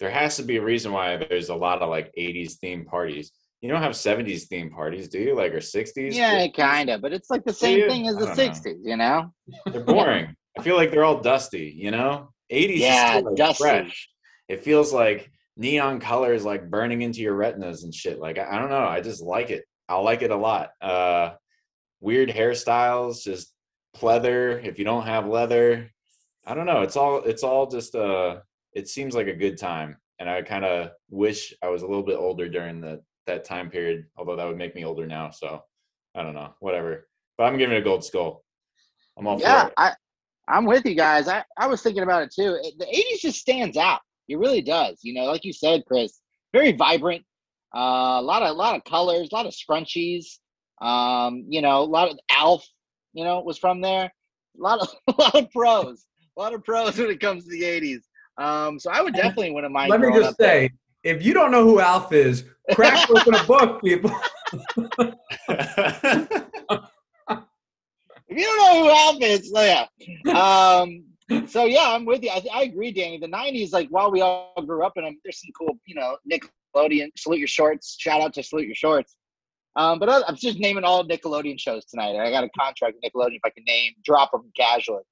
there 0.00 0.10
has 0.10 0.36
to 0.36 0.42
be 0.42 0.56
a 0.56 0.62
reason 0.62 0.92
why 0.92 1.16
there's 1.16 1.48
a 1.50 1.54
lot 1.54 1.82
of 1.82 1.88
like 1.88 2.12
'80s 2.18 2.58
themed 2.62 2.86
parties. 2.86 3.32
You 3.60 3.70
don't 3.70 3.82
have 3.82 3.92
'70s 3.92 4.48
themed 4.48 4.72
parties, 4.72 5.08
do 5.08 5.18
you? 5.18 5.34
Like 5.34 5.52
or 5.52 5.60
'60s? 5.60 6.14
Yeah, 6.14 6.46
kind 6.48 6.90
of, 6.90 7.00
but 7.00 7.12
it's 7.12 7.30
like 7.30 7.44
the 7.44 7.52
same 7.52 7.88
thing 7.88 8.08
as 8.08 8.16
the 8.16 8.26
don't 8.26 8.36
know. 8.36 8.42
'60s, 8.44 8.76
you 8.84 8.96
know? 8.96 9.32
they're 9.72 9.80
boring. 9.84 10.34
I 10.58 10.62
feel 10.62 10.76
like 10.76 10.90
they're 10.90 11.04
all 11.04 11.20
dusty. 11.20 11.72
You 11.76 11.90
know, 11.90 12.28
'80s 12.50 12.80
Yeah, 12.80 12.92
is 12.92 13.08
still, 13.10 13.24
like, 13.30 13.36
dusty. 13.36 13.62
fresh. 13.62 14.08
It 14.48 14.62
feels 14.62 14.92
like 14.92 15.30
neon 15.56 16.00
colors 16.00 16.44
like 16.44 16.70
burning 16.70 17.02
into 17.02 17.20
your 17.20 17.34
retinas 17.34 17.84
and 17.84 17.94
shit. 17.94 18.18
Like 18.18 18.38
I, 18.38 18.56
I 18.56 18.58
don't 18.58 18.70
know. 18.70 18.86
I 18.86 19.00
just 19.00 19.22
like 19.22 19.50
it. 19.50 19.64
I 19.88 19.96
like 19.96 20.22
it 20.22 20.30
a 20.30 20.36
lot. 20.36 20.70
Uh, 20.80 21.34
weird 22.00 22.28
hairstyles, 22.30 23.22
just 23.22 23.52
pleather. 23.96 24.64
If 24.64 24.78
you 24.78 24.84
don't 24.84 25.06
have 25.06 25.26
leather, 25.26 25.90
I 26.46 26.54
don't 26.54 26.66
know. 26.66 26.82
It's 26.82 26.96
all 26.96 27.22
it's 27.22 27.42
all 27.42 27.66
just 27.66 27.94
uh. 27.94 28.38
It 28.72 28.88
seems 28.88 29.14
like 29.14 29.28
a 29.28 29.34
good 29.34 29.56
time, 29.56 29.96
and 30.18 30.28
I 30.28 30.42
kind 30.42 30.64
of 30.64 30.90
wish 31.08 31.54
I 31.62 31.68
was 31.68 31.82
a 31.82 31.86
little 31.86 32.02
bit 32.02 32.16
older 32.16 32.48
during 32.48 32.80
the 32.80 33.00
that 33.26 33.44
time 33.44 33.70
period. 33.70 34.06
Although 34.16 34.36
that 34.36 34.46
would 34.46 34.58
make 34.58 34.74
me 34.74 34.84
older 34.84 35.06
now, 35.06 35.30
so 35.30 35.62
I 36.16 36.22
don't 36.22 36.34
know. 36.34 36.54
Whatever. 36.58 37.06
But 37.38 37.44
I'm 37.44 37.58
giving 37.58 37.76
it 37.76 37.80
a 37.80 37.84
gold 37.84 38.04
skull. 38.04 38.42
I'm 39.16 39.26
all 39.26 39.40
Yeah, 39.40 39.62
for 39.62 39.68
it. 39.68 39.74
I, 39.76 39.92
I'm 40.48 40.64
with 40.64 40.84
you 40.84 40.94
guys. 40.94 41.28
I, 41.28 41.44
I 41.56 41.66
was 41.68 41.82
thinking 41.82 42.02
about 42.02 42.22
it 42.22 42.32
too. 42.34 42.58
The 42.78 42.84
'80s 42.86 43.20
just 43.20 43.38
stands 43.38 43.76
out. 43.76 44.00
It 44.28 44.38
really 44.38 44.62
does. 44.62 44.98
You 45.02 45.14
know, 45.14 45.24
like 45.24 45.44
you 45.44 45.52
said, 45.52 45.84
Chris, 45.86 46.20
very 46.52 46.72
vibrant. 46.72 47.24
Uh, 47.74 48.20
a 48.20 48.22
lot 48.22 48.42
of, 48.42 48.50
a 48.50 48.52
lot 48.52 48.76
of 48.76 48.84
colors, 48.84 49.28
a 49.32 49.34
lot 49.34 49.46
of 49.46 49.52
scrunchies. 49.52 50.38
Um, 50.80 51.44
you 51.48 51.62
know, 51.62 51.82
a 51.82 51.84
lot 51.84 52.10
of 52.10 52.18
Alf. 52.30 52.64
You 53.12 53.24
know, 53.24 53.40
was 53.40 53.58
from 53.58 53.80
there. 53.80 54.12
A 54.58 54.62
lot 54.62 54.80
of, 54.80 54.88
a 55.18 55.20
lot 55.20 55.34
of 55.34 55.50
pros. 55.50 56.06
A 56.36 56.40
lot 56.40 56.54
of 56.54 56.64
pros 56.64 56.98
when 56.98 57.10
it 57.10 57.20
comes 57.20 57.44
to 57.44 57.50
the 57.50 57.62
'80s. 57.62 58.02
Um, 58.36 58.78
so 58.80 58.90
I 58.90 59.00
would 59.00 59.14
definitely 59.14 59.52
wouldn't 59.52 59.72
mind. 59.72 59.90
Let 59.90 60.00
me 60.00 60.12
just 60.12 60.30
up 60.30 60.36
there. 60.38 60.68
say, 60.68 60.70
if 61.04 61.24
you 61.24 61.34
don't 61.34 61.50
know 61.50 61.64
who 61.64 61.80
Alf 61.80 62.12
is, 62.12 62.44
crack 62.72 63.08
open 63.16 63.34
a 63.34 63.44
book, 63.44 63.82
people. 63.82 64.10
If 68.28 68.38
you 68.38 68.44
don't 68.46 68.58
know 68.58 68.82
who 68.82 68.90
Alf 68.90 69.16
is, 69.20 69.52
yeah. 69.54 69.86
Um, 70.34 71.04
so 71.46 71.64
yeah, 71.64 71.86
I'm 71.88 72.04
with 72.04 72.22
you. 72.22 72.30
I, 72.30 72.42
I 72.52 72.62
agree, 72.64 72.92
Danny. 72.92 73.18
The 73.18 73.28
'90s, 73.28 73.72
like 73.72 73.88
while 73.88 74.10
we 74.10 74.20
all 74.20 74.54
grew 74.66 74.84
up 74.84 74.94
in 74.96 75.04
them, 75.04 75.18
there's 75.24 75.40
some 75.40 75.50
cool, 75.58 75.78
you 75.86 75.94
know, 75.94 76.16
Nickelodeon. 76.30 77.08
Salute 77.16 77.38
your 77.38 77.48
shorts. 77.48 77.96
Shout 77.98 78.20
out 78.20 78.34
to 78.34 78.42
Salute 78.42 78.66
your 78.66 78.74
shorts. 78.74 79.16
Um, 79.76 79.98
but 79.98 80.08
I'm 80.08 80.36
just 80.36 80.58
naming 80.60 80.84
all 80.84 81.04
Nickelodeon 81.04 81.58
shows 81.58 81.84
tonight. 81.86 82.16
I 82.16 82.30
got 82.30 82.44
a 82.44 82.50
contract 82.58 82.96
with 82.96 83.12
Nickelodeon 83.12 83.36
if 83.36 83.40
I 83.44 83.50
can 83.50 83.64
name 83.66 83.92
drop 84.04 84.30
them 84.30 84.50
casually. 84.56 85.02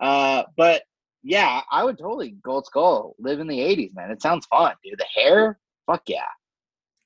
Uh, 0.00 0.44
but 0.56 0.82
yeah, 1.22 1.60
I 1.70 1.84
would 1.84 1.98
totally 1.98 2.36
Gold 2.42 2.66
Skull 2.66 3.14
live 3.18 3.40
in 3.40 3.46
the 3.46 3.58
'80s, 3.58 3.94
man. 3.94 4.10
It 4.10 4.22
sounds 4.22 4.46
fun, 4.46 4.74
dude. 4.82 4.98
The 4.98 5.20
hair, 5.20 5.58
fuck 5.86 6.02
yeah. 6.08 6.22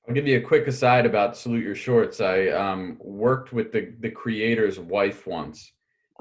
I'll 0.06 0.14
give 0.14 0.28
you 0.28 0.38
a 0.38 0.42
quick 0.42 0.66
aside 0.66 1.06
about 1.06 1.36
Salute 1.36 1.64
Your 1.64 1.74
Shorts. 1.74 2.20
I 2.20 2.48
um, 2.48 2.98
worked 3.00 3.54
with 3.54 3.72
the, 3.72 3.94
the 4.00 4.10
creator's 4.10 4.78
wife 4.78 5.26
once 5.26 5.72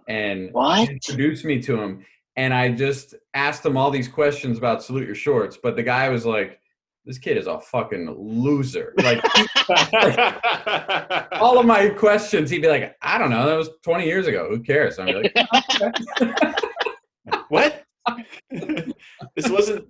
and 0.07 0.51
What? 0.53 0.89
introduced 0.89 1.43
me 1.43 1.61
to 1.63 1.81
him. 1.81 2.05
And 2.35 2.53
I 2.53 2.69
just 2.71 3.15
asked 3.33 3.65
him 3.65 3.77
all 3.77 3.91
these 3.91 4.07
questions 4.07 4.57
about 4.57 4.83
Salute 4.83 5.05
Your 5.05 5.15
Shorts. 5.15 5.57
But 5.61 5.75
the 5.75 5.83
guy 5.83 6.09
was 6.09 6.25
like, 6.25 6.59
this 7.05 7.17
kid 7.17 7.37
is 7.37 7.47
a 7.47 7.59
fucking 7.59 8.15
loser. 8.17 8.93
Like, 8.97 9.21
all 11.33 11.59
of 11.59 11.65
my 11.65 11.89
questions, 11.89 12.49
he'd 12.49 12.61
be 12.61 12.69
like, 12.69 12.95
I 13.01 13.17
don't 13.17 13.29
know. 13.29 13.45
That 13.45 13.57
was 13.57 13.69
20 13.83 14.05
years 14.05 14.27
ago. 14.27 14.47
Who 14.49 14.61
cares? 14.61 14.99
I'm 14.99 15.07
like, 15.07 15.35
what? 17.49 17.83
this 19.35 19.49
wasn't 19.49 19.85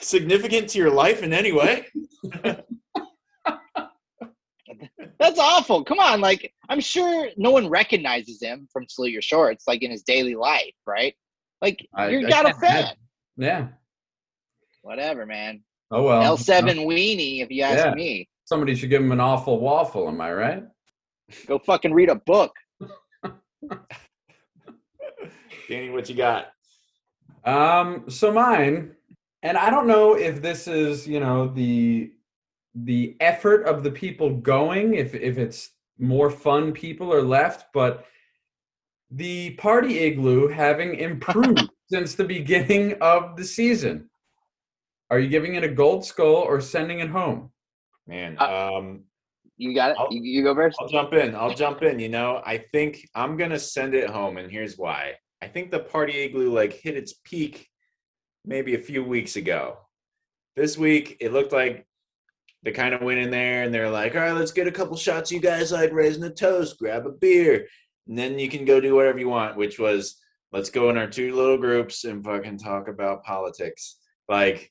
significant 0.00 0.68
to 0.70 0.78
your 0.78 0.90
life 0.90 1.22
in 1.22 1.32
any 1.32 1.52
way. 1.52 1.86
That's 5.18 5.38
awful. 5.38 5.84
Come 5.84 6.00
on, 6.00 6.20
like 6.20 6.52
I'm 6.68 6.80
sure 6.80 7.28
no 7.36 7.50
one 7.52 7.68
recognizes 7.68 8.42
him 8.42 8.66
from 8.72 8.86
Salute 8.88 9.12
Your 9.12 9.22
Shorts, 9.22 9.64
like 9.68 9.82
in 9.82 9.90
his 9.90 10.02
daily 10.02 10.34
life, 10.34 10.74
right? 10.86 11.14
Like 11.62 11.86
I- 11.94 12.08
you 12.08 12.26
I 12.26 12.30
got 12.30 12.50
a 12.50 12.54
fan. 12.54 12.92
yeah. 13.36 13.68
whatever, 14.82 15.24
man. 15.24 15.62
Oh 15.92 16.02
well. 16.02 16.20
L 16.22 16.36
seven 16.36 16.78
weenie, 16.78 17.40
if 17.42 17.50
you 17.50 17.62
ask 17.62 17.84
Yeah. 17.86 17.94
me. 17.94 18.28
Somebody 18.44 18.74
should 18.74 18.90
give 18.90 19.00
him 19.00 19.12
an 19.12 19.20
awful 19.20 19.60
waffle. 19.60 20.08
Am 20.08 20.20
I 20.20 20.32
right? 20.32 20.64
Go 21.46 21.58
fucking 21.58 21.94
read 21.94 22.10
a 22.10 22.16
book. 22.16 22.52
Danny, 25.68 25.90
what 25.90 26.08
you 26.08 26.16
got? 26.16 26.48
Um, 27.44 28.04
so 28.08 28.32
mine, 28.32 28.92
and 29.42 29.56
I 29.56 29.70
don't 29.70 29.86
know 29.86 30.14
if 30.16 30.42
this 30.42 30.66
is, 30.66 31.06
you 31.06 31.20
know, 31.20 31.48
the 31.48 32.12
the 32.74 33.16
effort 33.20 33.64
of 33.64 33.82
the 33.84 33.90
people 33.90 34.36
going, 34.36 34.94
if 34.94 35.14
if 35.14 35.38
it's 35.38 35.70
more 35.98 36.30
fun 36.30 36.72
people 36.72 37.12
are 37.12 37.22
left, 37.22 37.66
but 37.72 38.04
the 39.14 39.50
party 39.52 39.98
igloo 39.98 40.48
having 40.48 40.94
improved 40.94 41.68
since 41.90 42.14
the 42.14 42.24
beginning 42.24 42.94
of 43.00 43.36
the 43.36 43.44
season. 43.44 44.08
Are 45.10 45.18
you 45.18 45.28
giving 45.28 45.54
it 45.56 45.64
a 45.64 45.68
gold 45.68 46.04
skull 46.06 46.36
or 46.36 46.60
sending 46.60 47.00
it 47.00 47.10
home? 47.10 47.50
Man, 48.06 48.36
Uh, 48.40 48.72
um, 48.78 49.04
You 49.58 49.74
got 49.74 49.90
it. 49.90 49.96
I'll- 49.98 50.08
You, 50.10 50.22
you 50.22 50.42
go 50.42 50.54
first. 50.54 50.78
I'll 50.80 50.88
jump 50.88 51.12
in. 51.12 51.34
I'll 51.34 51.54
jump 51.54 51.82
in. 51.82 51.98
You 51.98 52.08
know, 52.08 52.42
I 52.44 52.58
think 52.72 53.06
I'm 53.14 53.36
gonna 53.36 53.58
send 53.58 53.94
it 53.94 54.08
home, 54.08 54.38
and 54.38 54.50
here's 54.50 54.78
why. 54.78 55.14
I 55.42 55.48
think 55.48 55.70
the 55.70 55.80
party 55.80 56.18
igloo 56.22 56.50
like 56.50 56.72
hit 56.72 56.96
its 56.96 57.12
peak 57.24 57.68
maybe 58.44 58.74
a 58.74 58.78
few 58.78 59.04
weeks 59.04 59.36
ago. 59.36 59.76
This 60.56 60.78
week, 60.78 61.18
it 61.20 61.32
looked 61.32 61.52
like 61.52 61.86
they 62.62 62.72
kind 62.72 62.94
of 62.94 63.02
went 63.02 63.18
in 63.18 63.30
there 63.30 63.62
and 63.64 63.74
they're 63.74 63.90
like, 63.90 64.14
"All 64.14 64.22
right, 64.22 64.32
let's 64.32 64.52
get 64.52 64.66
a 64.68 64.72
couple 64.72 64.96
shots. 64.96 65.30
You 65.32 65.40
guys 65.40 65.70
like 65.72 65.92
raising 65.92 66.22
a 66.24 66.30
toast, 66.30 66.78
grab 66.78 67.06
a 67.06 67.10
beer, 67.10 67.66
and 68.08 68.18
then 68.18 68.38
you 68.38 68.48
can 68.48 68.64
go 68.64 68.80
do 68.80 68.94
whatever 68.94 69.18
you 69.18 69.28
want." 69.28 69.56
Which 69.56 69.78
was, 69.78 70.16
let's 70.52 70.70
go 70.70 70.90
in 70.90 70.98
our 70.98 71.08
two 71.08 71.34
little 71.34 71.58
groups 71.58 72.04
and 72.04 72.24
fucking 72.24 72.58
talk 72.58 72.88
about 72.88 73.24
politics. 73.24 73.98
Like, 74.28 74.70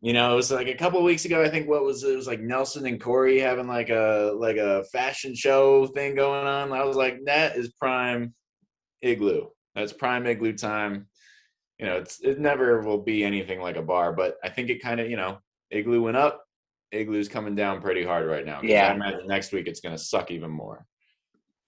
you 0.00 0.12
know, 0.12 0.32
it 0.32 0.36
was 0.36 0.50
like 0.50 0.66
a 0.66 0.74
couple 0.74 1.02
weeks 1.04 1.24
ago. 1.24 1.42
I 1.42 1.48
think 1.48 1.68
what 1.68 1.84
was 1.84 2.02
it? 2.02 2.12
it 2.12 2.16
was 2.16 2.26
like 2.26 2.40
Nelson 2.40 2.86
and 2.86 3.00
Corey 3.00 3.38
having 3.38 3.68
like 3.68 3.88
a 3.88 4.32
like 4.36 4.56
a 4.56 4.84
fashion 4.92 5.34
show 5.34 5.86
thing 5.86 6.16
going 6.16 6.46
on. 6.46 6.72
I 6.72 6.84
was 6.84 6.96
like, 6.96 7.18
that 7.26 7.56
is 7.56 7.72
prime 7.72 8.34
igloo. 9.00 9.46
That's 9.74 9.92
prime 9.92 10.26
igloo 10.26 10.54
time. 10.54 11.06
You 11.78 11.86
know, 11.86 11.96
it's 11.98 12.20
it 12.20 12.40
never 12.40 12.82
will 12.82 13.02
be 13.02 13.24
anything 13.24 13.60
like 13.60 13.76
a 13.76 13.82
bar, 13.82 14.12
but 14.12 14.36
I 14.42 14.48
think 14.48 14.70
it 14.70 14.82
kind 14.82 15.00
of 15.00 15.08
you 15.08 15.16
know 15.16 15.38
igloo 15.70 16.02
went 16.02 16.16
up. 16.16 16.44
Igloo's 16.90 17.28
coming 17.28 17.54
down 17.54 17.80
pretty 17.80 18.04
hard 18.04 18.26
right 18.26 18.44
now. 18.44 18.60
Yeah. 18.62 18.88
I 18.88 18.94
imagine 18.94 19.26
next 19.26 19.52
week 19.52 19.66
it's 19.66 19.80
gonna 19.80 19.96
suck 19.96 20.32
even 20.32 20.50
more. 20.50 20.84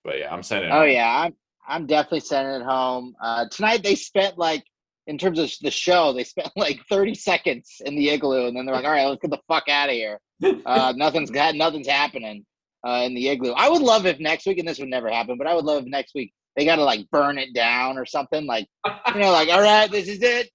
But 0.04 0.18
yeah, 0.18 0.32
I'm 0.32 0.42
sending. 0.42 0.70
it 0.70 0.74
Oh 0.74 0.80
home. 0.80 0.90
yeah, 0.90 1.22
I'm 1.24 1.34
I'm 1.66 1.86
definitely 1.86 2.20
sending 2.20 2.60
it 2.60 2.64
home. 2.64 3.14
Uh, 3.22 3.46
tonight 3.50 3.82
they 3.82 3.94
spent 3.94 4.38
like 4.38 4.64
in 5.06 5.18
terms 5.18 5.38
of 5.38 5.52
the 5.62 5.70
show, 5.70 6.12
they 6.12 6.24
spent 6.24 6.50
like 6.56 6.80
30 6.90 7.14
seconds 7.14 7.76
in 7.84 7.96
the 7.96 8.10
igloo, 8.10 8.46
and 8.46 8.56
then 8.56 8.66
they're 8.66 8.74
like, 8.74 8.84
"All 8.84 8.90
right, 8.92 9.06
let's 9.06 9.20
get 9.20 9.30
the 9.30 9.40
fuck 9.48 9.68
out 9.68 9.88
of 9.88 9.94
here. 9.94 10.20
Uh, 10.66 10.92
nothing's 10.96 11.30
got 11.30 11.54
nothing's 11.54 11.88
happening 11.88 12.44
uh, 12.86 13.02
in 13.04 13.14
the 13.14 13.28
igloo." 13.28 13.52
I 13.56 13.68
would 13.68 13.82
love 13.82 14.06
if 14.06 14.18
next 14.18 14.46
week, 14.46 14.58
and 14.58 14.68
this 14.68 14.78
would 14.78 14.88
never 14.88 15.10
happen, 15.10 15.36
but 15.38 15.46
I 15.46 15.54
would 15.54 15.64
love 15.64 15.82
if 15.82 15.88
next 15.88 16.14
week 16.14 16.32
they 16.56 16.64
got 16.64 16.76
to 16.76 16.84
like 16.84 17.08
burn 17.10 17.38
it 17.38 17.54
down 17.54 17.98
or 17.98 18.04
something. 18.04 18.46
Like 18.46 18.66
you 18.86 19.20
know, 19.20 19.32
like 19.32 19.48
all 19.48 19.62
right, 19.62 19.90
this 19.90 20.08
is 20.08 20.22
it. 20.22 20.50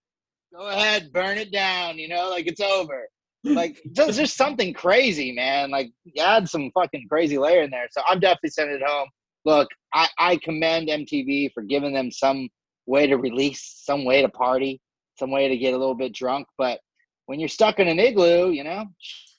Go 0.56 0.68
ahead, 0.68 1.12
burn 1.12 1.38
it 1.38 1.52
down. 1.52 1.98
You 1.98 2.08
know, 2.10 2.30
like 2.30 2.48
it's 2.48 2.62
over. 2.62 3.08
Like 3.44 3.82
there's 3.94 4.18
just 4.18 4.38
something 4.38 4.74
crazy, 4.74 5.32
man. 5.32 5.72
Like 5.72 5.92
you 6.04 6.22
add 6.22 6.48
some 6.50 6.72
fucking 6.74 7.08
crazy 7.10 7.38
layer 7.38 7.64
in 7.64 7.70
there. 7.72 7.88
So 7.92 8.02
I'm 8.08 8.20
definitely 8.20 8.50
sending 8.50 8.76
it 8.78 8.84
home 8.86 9.08
look, 9.46 9.68
I, 9.94 10.08
I 10.18 10.38
commend 10.38 10.90
MTV 10.90 11.54
for 11.54 11.64
giving 11.64 11.94
them 11.94 12.12
some 12.12 12.50
way 12.86 13.08
to 13.08 13.16
release, 13.16 13.82
some 13.84 14.06
way 14.06 14.22
to 14.22 14.30
party, 14.30 14.82
some 15.18 15.32
way 15.32 15.48
to 15.48 15.58
get 15.58 15.74
a 15.74 15.78
little 15.78 15.96
bit 15.96 16.14
drunk. 16.14 16.48
But 16.58 16.80
when 17.28 17.40
you're 17.40 17.50
stuck 17.50 17.80
in 17.80 17.88
an 17.88 18.00
igloo, 18.00 18.52
you 18.52 18.64
know, 18.64 18.86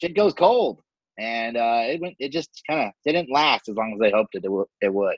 shit 0.01 0.14
goes 0.14 0.35
cold, 0.35 0.81
and 1.18 1.57
uh, 1.57 1.83
it 1.87 2.01
went. 2.01 2.14
It 2.18 2.33
just 2.33 2.51
kind 2.68 2.87
of 2.87 2.92
didn't 3.05 3.31
last 3.31 3.68
as 3.68 3.77
long 3.77 3.92
as 3.94 4.01
they 4.01 4.11
hoped 4.11 4.35
it, 4.35 4.44
it 4.81 4.94
would. 4.94 5.16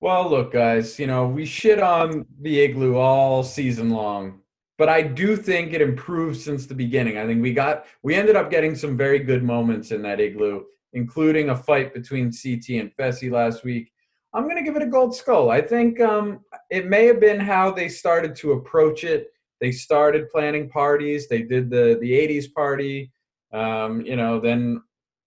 Well, 0.00 0.28
look, 0.28 0.52
guys, 0.52 0.98
you 0.98 1.06
know, 1.06 1.26
we 1.26 1.46
shit 1.46 1.80
on 1.80 2.26
the 2.40 2.60
igloo 2.60 2.96
all 2.96 3.42
season 3.42 3.90
long, 3.90 4.40
but 4.76 4.90
I 4.90 5.00
do 5.00 5.36
think 5.36 5.72
it 5.72 5.80
improved 5.80 6.38
since 6.38 6.66
the 6.66 6.74
beginning. 6.74 7.16
I 7.16 7.26
think 7.26 7.40
we 7.40 7.54
got, 7.54 7.86
we 8.02 8.14
ended 8.14 8.36
up 8.36 8.50
getting 8.50 8.74
some 8.74 8.96
very 8.96 9.18
good 9.18 9.42
moments 9.42 9.92
in 9.92 10.02
that 10.02 10.20
igloo, 10.20 10.64
including 10.92 11.48
a 11.48 11.56
fight 11.56 11.94
between 11.94 12.26
CT 12.30 12.80
and 12.80 12.94
Fessy 12.94 13.30
last 13.30 13.64
week. 13.64 13.90
I'm 14.36 14.44
going 14.44 14.56
to 14.56 14.62
give 14.62 14.76
it 14.76 14.82
a 14.82 14.86
gold 14.86 15.16
skull. 15.16 15.48
I 15.50 15.62
think 15.62 15.98
um, 16.00 16.40
it 16.70 16.86
may 16.86 17.06
have 17.06 17.18
been 17.20 17.40
how 17.40 17.70
they 17.70 17.88
started 17.88 18.36
to 18.36 18.52
approach 18.52 19.02
it. 19.02 19.28
They 19.62 19.72
started 19.72 20.28
planning 20.28 20.68
parties. 20.68 21.26
They 21.26 21.42
did 21.42 21.70
the 21.70 21.96
the 22.02 22.12
80s 22.12 22.52
party. 22.52 23.10
Um, 23.54 24.02
you 24.02 24.14
know, 24.16 24.38
then 24.38 24.82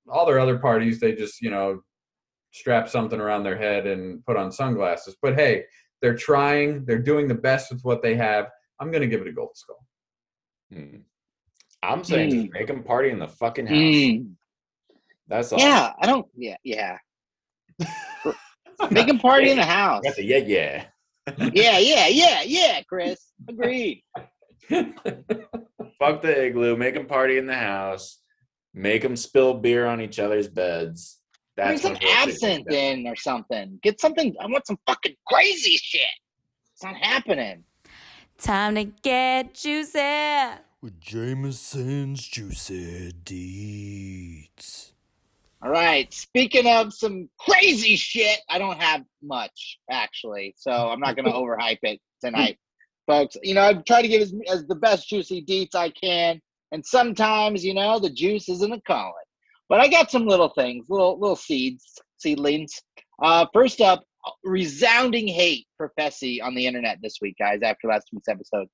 all 0.07 0.27
their 0.27 0.39
other 0.39 0.59
parties, 0.59 0.99
they 0.99 1.13
just, 1.13 1.41
you 1.41 1.49
know, 1.49 1.81
strap 2.51 2.87
something 2.87 3.19
around 3.19 3.43
their 3.43 3.57
head 3.57 3.87
and 3.87 4.23
put 4.25 4.37
on 4.37 4.51
sunglasses. 4.51 5.17
But 5.21 5.33
hey, 5.35 5.63
they're 6.03 6.15
trying. 6.15 6.85
They're 6.85 6.99
doing 7.01 7.27
the 7.27 7.33
best 7.35 7.71
with 7.71 7.81
what 7.81 8.03
they 8.03 8.15
have. 8.15 8.45
I'm 8.79 8.91
going 8.91 9.01
to 9.01 9.07
give 9.07 9.21
it 9.21 9.27
a 9.27 9.31
gold 9.33 9.51
skull. 9.55 9.83
Hmm. 10.71 10.97
I'm 11.81 12.03
saying 12.03 12.29
just 12.29 12.45
Mm. 12.47 12.53
make 12.53 12.67
them 12.67 12.83
party 12.83 13.09
in 13.09 13.17
the 13.19 13.27
fucking 13.27 13.65
house. 13.65 13.75
Mm, 13.77 14.33
That's 15.27 15.51
all. 15.51 15.59
yeah, 15.59 15.93
I 15.99 16.05
don't. 16.05 16.27
Yeah, 16.35 16.57
yeah. 16.63 16.97
Make 18.91 19.07
them 19.07 19.19
party 19.19 19.49
in 19.49 19.57
the 19.57 19.65
house. 19.65 20.03
Got 20.03 20.15
the 20.15 20.23
yeah, 20.23 20.37
yeah. 20.37 20.85
Yeah, 21.53 21.77
yeah, 21.77 22.07
yeah, 22.07 22.41
yeah. 22.43 22.81
Chris, 22.83 23.19
agreed. 23.47 24.03
Fuck 24.69 26.21
the 26.21 26.45
igloo. 26.45 26.75
Make 26.75 26.95
them 26.95 27.05
party 27.05 27.37
in 27.37 27.45
the 27.45 27.55
house. 27.55 28.19
Make 28.73 29.01
them 29.01 29.15
spill 29.15 29.55
beer 29.55 29.85
on 29.85 30.01
each 30.01 30.19
other's 30.19 30.47
beds. 30.47 31.17
Bring 31.55 31.69
That's 31.69 31.81
some 31.81 31.93
when 31.93 32.01
real 32.01 32.09
shit 32.09 32.25
goes 32.25 32.33
absinthe 32.35 32.71
in 32.71 33.07
or 33.07 33.15
something. 33.15 33.79
Get 33.83 33.99
something. 33.99 34.35
I 34.39 34.45
want 34.47 34.65
some 34.65 34.79
fucking 34.87 35.15
crazy 35.27 35.77
shit. 35.77 36.01
It's 36.73 36.83
not 36.83 36.95
happening. 36.95 37.63
Time 38.37 38.75
to 38.75 38.85
get 38.85 39.53
juicy. 39.53 39.99
with 40.81 41.01
Jameson's 41.01 42.25
Juicy 42.25 43.11
Deets. 43.23 44.91
All 45.61 45.71
right. 45.71 46.11
Speaking 46.13 46.67
of 46.67 46.93
some 46.93 47.29
crazy 47.37 47.97
shit, 47.97 48.39
I 48.49 48.57
don't 48.57 48.81
have 48.81 49.03
much 49.21 49.77
actually, 49.91 50.55
so 50.57 50.71
I'm 50.71 51.01
not 51.01 51.15
going 51.15 51.25
to 51.31 51.31
overhype 51.31 51.79
it 51.81 51.99
tonight, 52.23 52.57
folks. 53.07 53.35
You 53.43 53.55
know, 53.55 53.63
I 53.63 53.73
try 53.73 54.01
to 54.01 54.07
give 54.07 54.21
as, 54.21 54.33
as 54.49 54.65
the 54.67 54.75
best 54.75 55.09
juicy 55.09 55.43
deets 55.43 55.75
I 55.75 55.89
can, 55.89 56.39
and 56.71 56.85
sometimes, 56.85 57.65
you 57.65 57.73
know, 57.73 57.99
the 57.99 58.09
juice 58.09 58.47
isn't 58.47 58.71
a 58.71 58.79
calling. 58.81 59.13
But 59.67 59.81
I 59.81 59.89
got 59.89 60.09
some 60.09 60.25
little 60.25 60.49
things, 60.49 60.85
little 60.89 61.19
little 61.19 61.35
seeds, 61.35 61.83
seedlings. 62.17 62.81
Uh, 63.21 63.45
first 63.53 63.81
up, 63.81 64.03
resounding 64.45 65.27
hate 65.27 65.67
for 65.75 65.91
Fessy 65.99 66.41
on 66.41 66.55
the 66.55 66.65
internet 66.67 66.99
this 67.03 67.17
week, 67.21 67.35
guys. 67.37 67.59
After 67.63 67.89
last 67.89 68.07
week's 68.13 68.29
episode, 68.29 68.67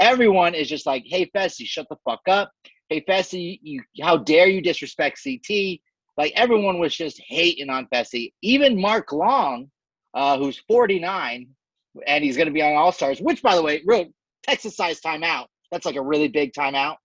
everyone 0.00 0.54
is 0.54 0.70
just 0.70 0.86
like, 0.86 1.04
"Hey, 1.06 1.30
Fessy, 1.36 1.66
shut 1.66 1.86
the 1.90 1.96
fuck 2.08 2.22
up." 2.28 2.50
Hey, 2.88 3.04
Fessy, 3.06 3.60
you 3.62 3.82
how 4.00 4.16
dare 4.16 4.48
you 4.48 4.62
disrespect 4.62 5.20
CT? 5.22 5.80
Like 6.20 6.34
everyone 6.36 6.78
was 6.78 6.94
just 6.94 7.18
hating 7.26 7.70
on 7.70 7.86
Fessy. 7.86 8.34
Even 8.42 8.78
Mark 8.78 9.10
Long, 9.10 9.70
uh, 10.12 10.36
who's 10.36 10.58
49, 10.68 11.48
and 12.06 12.22
he's 12.22 12.36
going 12.36 12.46
to 12.46 12.52
be 12.52 12.60
on 12.60 12.74
All 12.74 12.92
Stars. 12.92 13.20
Which, 13.20 13.40
by 13.42 13.56
the 13.56 13.62
way, 13.62 13.80
real 13.86 14.04
Texas 14.42 14.76
size 14.76 15.00
timeout. 15.00 15.46
That's 15.72 15.86
like 15.86 15.96
a 15.96 16.02
really 16.02 16.28
big 16.28 16.52
timeout. 16.52 16.96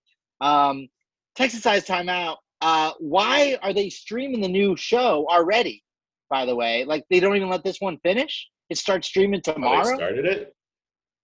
Um, 0.42 0.90
Texas 1.38 1.64
size 1.64 1.86
timeout. 1.86 2.36
Uh, 2.60 2.92
why 3.00 3.58
are 3.62 3.72
they 3.72 3.90
streaming 3.90 4.42
the 4.42 4.50
new 4.50 4.76
show 4.76 5.26
already? 5.30 5.82
By 6.30 6.44
the 6.46 6.54
way, 6.54 6.84
like 6.84 7.06
they 7.10 7.22
don't 7.22 7.38
even 7.38 7.50
let 7.50 7.64
this 7.64 7.80
one 7.80 7.98
finish. 8.04 8.50
It 8.70 8.78
starts 8.78 9.08
streaming 9.08 9.42
Oh, 9.48 9.54
tomorrow. 9.54 9.86
they 9.86 9.96
started 9.96 10.26
it. 10.26 10.54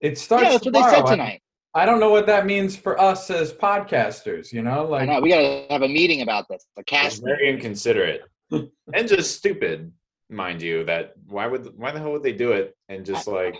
It 0.00 0.16
starts 0.16 0.44
yeah, 0.44 0.50
that's 0.52 0.64
what 0.64 0.72
they 0.72 0.80
tomorrow. 0.80 1.04
said 1.06 1.10
tonight. 1.10 1.42
I 1.74 1.86
don't 1.86 2.00
know 2.00 2.10
what 2.10 2.26
that 2.26 2.44
means 2.44 2.76
for 2.76 3.00
us 3.00 3.30
as 3.30 3.52
podcasters. 3.52 4.52
You 4.52 4.62
know, 4.62 4.84
I 4.92 5.00
like 5.00 5.08
know 5.08 5.20
we 5.20 5.30
got 5.30 5.38
to 5.38 5.66
have 5.70 5.82
a 5.82 5.88
meeting 5.88 6.20
about 6.22 6.48
this. 6.48 6.66
The 6.76 6.82
It's 6.82 6.90
cast. 6.90 7.24
very 7.24 7.48
inconsiderate 7.48 8.22
and 8.50 9.08
just 9.08 9.36
stupid, 9.36 9.90
mind 10.28 10.60
you. 10.60 10.84
That 10.84 11.14
why 11.28 11.46
would 11.46 11.72
why 11.78 11.90
the 11.92 11.98
hell 11.98 12.12
would 12.12 12.22
they 12.22 12.32
do 12.32 12.52
it 12.52 12.76
and 12.88 13.06
just 13.06 13.26
like 13.26 13.56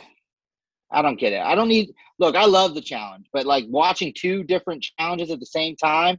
I 0.90 1.00
don't 1.00 1.18
get 1.18 1.32
it. 1.32 1.40
I 1.40 1.54
don't 1.54 1.68
need. 1.68 1.90
Look, 2.18 2.36
I 2.36 2.44
love 2.44 2.74
the 2.74 2.82
challenge, 2.82 3.26
but 3.32 3.46
like 3.46 3.64
watching 3.68 4.12
two 4.14 4.44
different 4.44 4.84
challenges 4.98 5.30
at 5.30 5.40
the 5.40 5.46
same 5.46 5.74
time, 5.76 6.18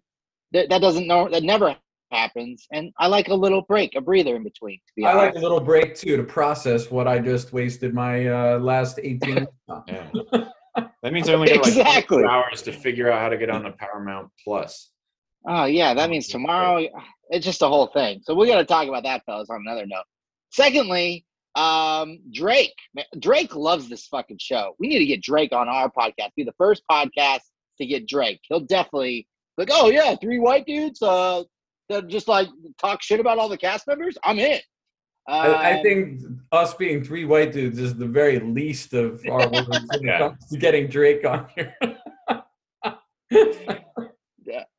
that 0.52 0.70
that 0.70 0.82
doesn't 0.82 1.06
know 1.06 1.30
that 1.30 1.44
never 1.44 1.76
happens. 2.12 2.66
And 2.72 2.92
I 2.98 3.06
like 3.06 3.28
a 3.28 3.36
little 3.36 3.62
break, 3.62 3.94
a 3.96 4.02
breather 4.02 4.36
in 4.36 4.44
between. 4.44 4.78
To 4.78 4.94
be 4.96 5.06
I 5.06 5.14
like 5.14 5.36
a 5.36 5.40
little 5.40 5.60
break 5.60 5.94
too 5.96 6.18
to 6.18 6.24
process 6.24 6.90
what 6.90 7.08
I 7.08 7.20
just 7.20 7.54
wasted 7.54 7.94
my 7.94 8.28
uh, 8.28 8.58
last 8.58 9.00
18 9.02 9.20
minutes 9.36 9.52
on. 9.70 9.84
yeah. 9.88 10.10
That 10.76 11.14
means 11.14 11.30
I 11.30 11.34
only 11.34 11.48
got 11.50 11.58
like 11.58 11.68
Exactly. 11.68 12.24
hours 12.26 12.62
to 12.64 12.72
figure 12.72 13.12
out 13.12 13.22
how 13.22 13.30
to 13.30 13.38
get 13.38 13.50
on 13.50 13.64
the 13.64 13.72
Paramount 13.72 14.30
Plus. 14.44 14.90
oh 15.48 15.66
yeah, 15.66 15.94
that 15.94 16.10
means 16.10 16.28
tomorrow. 16.28 16.88
It's 17.30 17.46
just 17.46 17.62
a 17.62 17.68
whole 17.68 17.88
thing. 17.88 18.22
So 18.24 18.34
we 18.36 18.48
got 18.48 18.58
to 18.58 18.66
talk 18.66 18.88
about 18.88 19.04
that, 19.04 19.24
fellas. 19.26 19.50
On 19.50 19.62
another 19.66 19.86
note. 19.86 20.04
Secondly, 20.52 21.26
um, 21.56 22.20
Drake. 22.32 22.74
Man, 22.96 23.06
Drake 23.20 23.56
loves 23.56 23.90
this 23.90 24.08
fucking 24.08 24.38
show. 24.40 24.76
We 24.80 24.88
need 24.88 25.00
to 25.00 25.06
get 25.06 25.22
Drake 25.22 25.52
on 25.54 25.68
our 25.68 25.92
podcast. 25.92 26.30
Be 26.36 26.44
the 26.44 26.54
first 26.58 26.84
podcast 26.90 27.40
to 27.40 27.44
to 27.80 27.86
get 27.86 28.08
Drake. 28.08 28.40
He'll 28.44 28.60
definitely 28.60 29.28
like, 29.58 29.70
oh 29.72 29.90
yeah, 29.90 30.16
three 30.16 30.40
white 30.40 30.66
dudes 30.66 31.02
uh, 31.02 31.44
that 31.90 32.08
just 32.08 32.28
like 32.28 32.48
talk 32.80 33.02
shit 33.02 33.20
about 33.20 33.38
all 33.40 33.50
the 33.50 33.58
cast 33.58 33.88
members. 33.88 34.18
I'm 34.24 34.40
in. 34.40 34.60
I, 35.28 35.48
I 35.48 35.72
Um, 35.78 35.84
think 35.84 36.22
us 36.52 36.74
being 36.74 37.04
three 37.04 37.26
white 37.26 37.52
dudes 37.54 37.80
is 37.80 37.96
the 37.96 38.08
very 38.08 38.40
least 38.40 38.94
of 38.94 39.22
our 39.32 39.48
worries 39.50 39.68
when 39.68 40.10
it 40.10 40.18
comes 40.18 40.48
to 40.50 40.58
getting 40.58 40.88
Drake 40.88 41.26
on 41.26 41.48
here. 41.56 41.76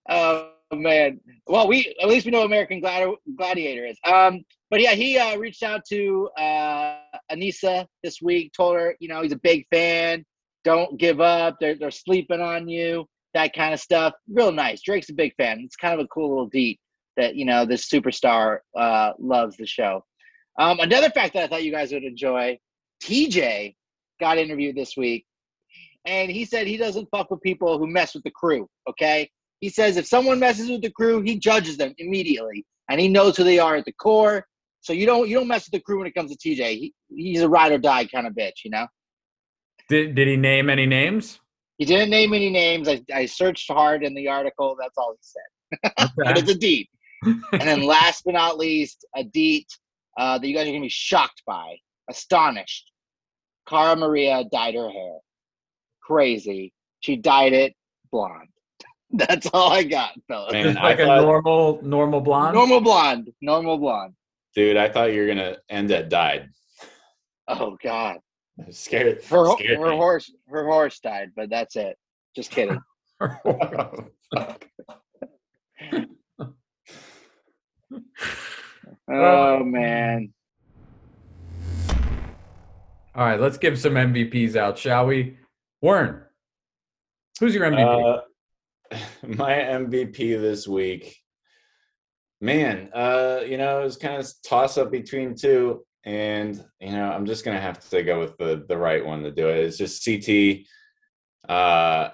Oh 0.08 0.50
man. 0.72 1.20
Well, 1.46 1.68
we 1.68 1.94
at 2.00 2.08
least 2.08 2.26
we 2.26 2.32
know 2.32 2.42
American 2.44 2.80
Gladi- 2.80 3.16
Gladiator 3.36 3.86
is. 3.86 3.98
Um, 4.04 4.44
but 4.70 4.80
yeah, 4.80 4.92
he 4.92 5.18
uh, 5.18 5.36
reached 5.38 5.62
out 5.62 5.82
to 5.88 6.28
uh, 6.36 6.96
Aneesa 7.32 7.86
this 8.02 8.20
week. 8.20 8.52
Told 8.56 8.76
her, 8.76 8.96
you 9.00 9.08
know, 9.08 9.22
he's 9.22 9.32
a 9.32 9.38
big 9.38 9.66
fan. 9.72 10.24
Don't 10.64 10.98
give 10.98 11.20
up. 11.20 11.56
They're 11.60 11.76
they're 11.76 11.90
sleeping 11.90 12.40
on 12.40 12.68
you. 12.68 13.06
That 13.34 13.52
kind 13.54 13.74
of 13.74 13.80
stuff. 13.80 14.14
Real 14.28 14.52
nice. 14.52 14.82
Drake's 14.82 15.10
a 15.10 15.14
big 15.14 15.34
fan. 15.36 15.60
It's 15.60 15.76
kind 15.76 15.98
of 15.98 16.04
a 16.04 16.08
cool 16.08 16.28
little 16.28 16.48
deed 16.48 16.78
that 17.16 17.36
you 17.36 17.44
know 17.44 17.64
this 17.64 17.88
superstar 17.88 18.58
uh, 18.76 19.12
loves 19.18 19.56
the 19.56 19.66
show. 19.66 20.04
Um, 20.58 20.80
another 20.80 21.10
fact 21.10 21.34
that 21.34 21.44
I 21.44 21.46
thought 21.46 21.64
you 21.64 21.72
guys 21.72 21.92
would 21.92 22.04
enjoy: 22.04 22.58
TJ 23.02 23.74
got 24.20 24.38
interviewed 24.38 24.76
this 24.76 24.96
week, 24.96 25.26
and 26.04 26.30
he 26.30 26.44
said 26.44 26.66
he 26.66 26.76
doesn't 26.76 27.08
fuck 27.10 27.30
with 27.30 27.40
people 27.42 27.78
who 27.78 27.86
mess 27.86 28.14
with 28.14 28.24
the 28.24 28.30
crew. 28.30 28.68
Okay, 28.88 29.28
he 29.60 29.68
says 29.68 29.96
if 29.96 30.06
someone 30.06 30.38
messes 30.38 30.70
with 30.70 30.82
the 30.82 30.90
crew, 30.90 31.22
he 31.22 31.38
judges 31.38 31.76
them 31.76 31.94
immediately, 31.98 32.64
and 32.88 33.00
he 33.00 33.08
knows 33.08 33.36
who 33.36 33.44
they 33.44 33.58
are 33.58 33.76
at 33.76 33.84
the 33.84 33.92
core. 33.92 34.46
So 34.80 34.92
you 34.92 35.06
don't 35.06 35.28
you 35.28 35.36
don't 35.36 35.48
mess 35.48 35.66
with 35.66 35.72
the 35.72 35.80
crew 35.80 35.98
when 35.98 36.06
it 36.06 36.14
comes 36.14 36.36
to 36.36 36.36
TJ. 36.36 36.78
He, 36.78 36.94
he's 37.08 37.40
a 37.40 37.48
ride 37.48 37.72
or 37.72 37.78
die 37.78 38.06
kind 38.06 38.26
of 38.26 38.34
bitch, 38.34 38.64
you 38.64 38.70
know. 38.70 38.86
Did, 39.88 40.14
did 40.14 40.28
he 40.28 40.36
name 40.36 40.70
any 40.70 40.86
names? 40.86 41.40
He 41.78 41.84
didn't 41.84 42.10
name 42.10 42.32
any 42.32 42.50
names. 42.50 42.88
I, 42.88 43.02
I 43.12 43.26
searched 43.26 43.70
hard 43.70 44.04
in 44.04 44.14
the 44.14 44.28
article. 44.28 44.76
That's 44.78 44.96
all 44.96 45.14
he 45.14 45.18
said. 45.20 46.10
But 46.16 46.38
it's 46.38 46.50
a 46.50 46.54
deed. 46.54 46.88
and 47.24 47.62
then 47.62 47.82
last 47.82 48.22
but 48.24 48.34
not 48.34 48.58
least, 48.58 49.04
a 49.16 49.24
deed 49.24 49.66
uh, 50.16 50.38
that 50.38 50.46
you 50.46 50.54
guys 50.54 50.66
are 50.68 50.70
gonna 50.70 50.80
be 50.80 50.88
shocked 50.88 51.42
by, 51.46 51.76
astonished. 52.08 52.90
Cara 53.68 53.96
Maria 53.96 54.44
dyed 54.52 54.74
her 54.74 54.90
hair. 54.90 55.18
Crazy. 56.02 56.72
She 57.00 57.16
dyed 57.16 57.52
it 57.52 57.74
blonde. 58.12 58.48
That's 59.10 59.46
all 59.52 59.70
I 59.72 59.84
got, 59.84 60.12
fellas. 60.28 60.52
Man, 60.52 60.64
Just 60.64 60.78
I 60.78 60.82
like 60.82 60.98
a 60.98 61.06
thought- 61.06 61.22
normal 61.22 61.80
normal 61.82 62.20
blonde. 62.20 62.54
Normal 62.54 62.80
blonde. 62.80 63.30
Normal 63.40 63.78
blonde. 63.78 64.14
Dude, 64.54 64.76
I 64.76 64.88
thought 64.88 65.12
you 65.12 65.20
were 65.22 65.26
gonna 65.26 65.56
end 65.68 65.90
at 65.90 66.08
died. 66.08 66.50
Oh 67.48 67.76
God. 67.82 68.18
Scared. 68.70 69.22
Her 69.24 69.52
scared 69.56 69.78
her 69.80 69.90
me. 69.90 69.96
horse 69.96 70.32
her 70.48 70.64
horse 70.64 71.00
died, 71.00 71.30
but 71.34 71.50
that's 71.50 71.74
it. 71.76 71.96
Just 72.36 72.50
kidding. 72.50 72.80
oh 73.20 74.06
man. 79.08 80.32
All 83.14 83.24
right, 83.24 83.40
let's 83.40 83.58
give 83.58 83.78
some 83.78 83.94
MVPs 83.94 84.56
out, 84.56 84.78
shall 84.78 85.06
we? 85.06 85.36
Warren, 85.80 86.22
who's 87.38 87.54
your 87.54 87.70
MVP? 87.70 88.20
Uh, 88.90 88.96
my 89.26 89.52
MVP 89.52 90.40
this 90.40 90.66
week, 90.66 91.16
man. 92.40 92.90
Uh, 92.92 93.40
you 93.46 93.56
know, 93.58 93.80
it 93.80 93.84
was 93.84 93.96
kind 93.96 94.20
of 94.20 94.28
toss 94.44 94.78
up 94.78 94.90
between 94.90 95.36
two, 95.36 95.84
and 96.04 96.64
you 96.80 96.92
know, 96.92 97.10
I'm 97.10 97.26
just 97.26 97.44
gonna 97.44 97.60
have 97.60 97.86
to 97.90 98.02
go 98.02 98.18
with 98.18 98.36
the 98.38 98.64
the 98.68 98.76
right 98.76 99.04
one 99.04 99.22
to 99.22 99.30
do 99.30 99.48
it. 99.48 99.58
It's 99.58 99.76
just 99.76 100.04
CT. 100.04 100.66
Uh, 101.48 102.10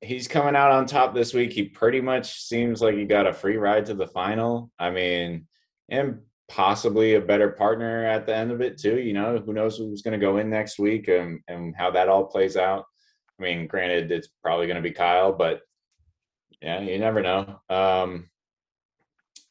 he's 0.00 0.26
coming 0.26 0.56
out 0.56 0.72
on 0.72 0.86
top 0.86 1.14
this 1.14 1.34
week. 1.34 1.52
He 1.52 1.64
pretty 1.64 2.00
much 2.00 2.40
seems 2.42 2.80
like 2.80 2.94
he 2.94 3.04
got 3.04 3.26
a 3.26 3.32
free 3.32 3.56
ride 3.56 3.86
to 3.86 3.94
the 3.94 4.06
final. 4.06 4.70
I 4.78 4.90
mean, 4.90 5.46
and 5.88 6.20
possibly 6.48 7.14
a 7.14 7.20
better 7.20 7.50
partner 7.50 8.06
at 8.06 8.26
the 8.26 8.34
end 8.34 8.50
of 8.50 8.60
it 8.60 8.78
too. 8.78 8.98
You 8.98 9.12
know, 9.12 9.38
who 9.38 9.52
knows 9.52 9.76
who's 9.76 10.02
going 10.02 10.18
to 10.18 10.24
go 10.24 10.38
in 10.38 10.50
next 10.50 10.78
week 10.78 11.08
and 11.08 11.40
and 11.48 11.74
how 11.76 11.90
that 11.92 12.08
all 12.08 12.24
plays 12.24 12.56
out. 12.56 12.84
I 13.38 13.42
mean, 13.42 13.66
granted, 13.66 14.10
it's 14.10 14.28
probably 14.42 14.66
going 14.66 14.82
to 14.82 14.88
be 14.88 14.92
Kyle, 14.92 15.32
but 15.32 15.60
yeah, 16.60 16.80
you 16.80 16.98
never 16.98 17.22
know. 17.22 17.60
Um, 17.70 18.28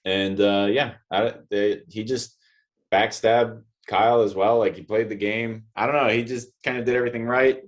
and 0.03 0.39
uh, 0.39 0.67
yeah, 0.69 0.95
I, 1.11 1.33
they, 1.49 1.81
he 1.89 2.03
just 2.03 2.37
backstabbed 2.91 3.61
Kyle 3.87 4.21
as 4.21 4.35
well. 4.35 4.59
Like 4.59 4.75
he 4.75 4.81
played 4.81 5.09
the 5.09 5.15
game. 5.15 5.65
I 5.75 5.85
don't 5.85 5.95
know. 5.95 6.09
He 6.09 6.23
just 6.23 6.49
kind 6.63 6.77
of 6.77 6.85
did 6.85 6.95
everything 6.95 7.25
right. 7.25 7.61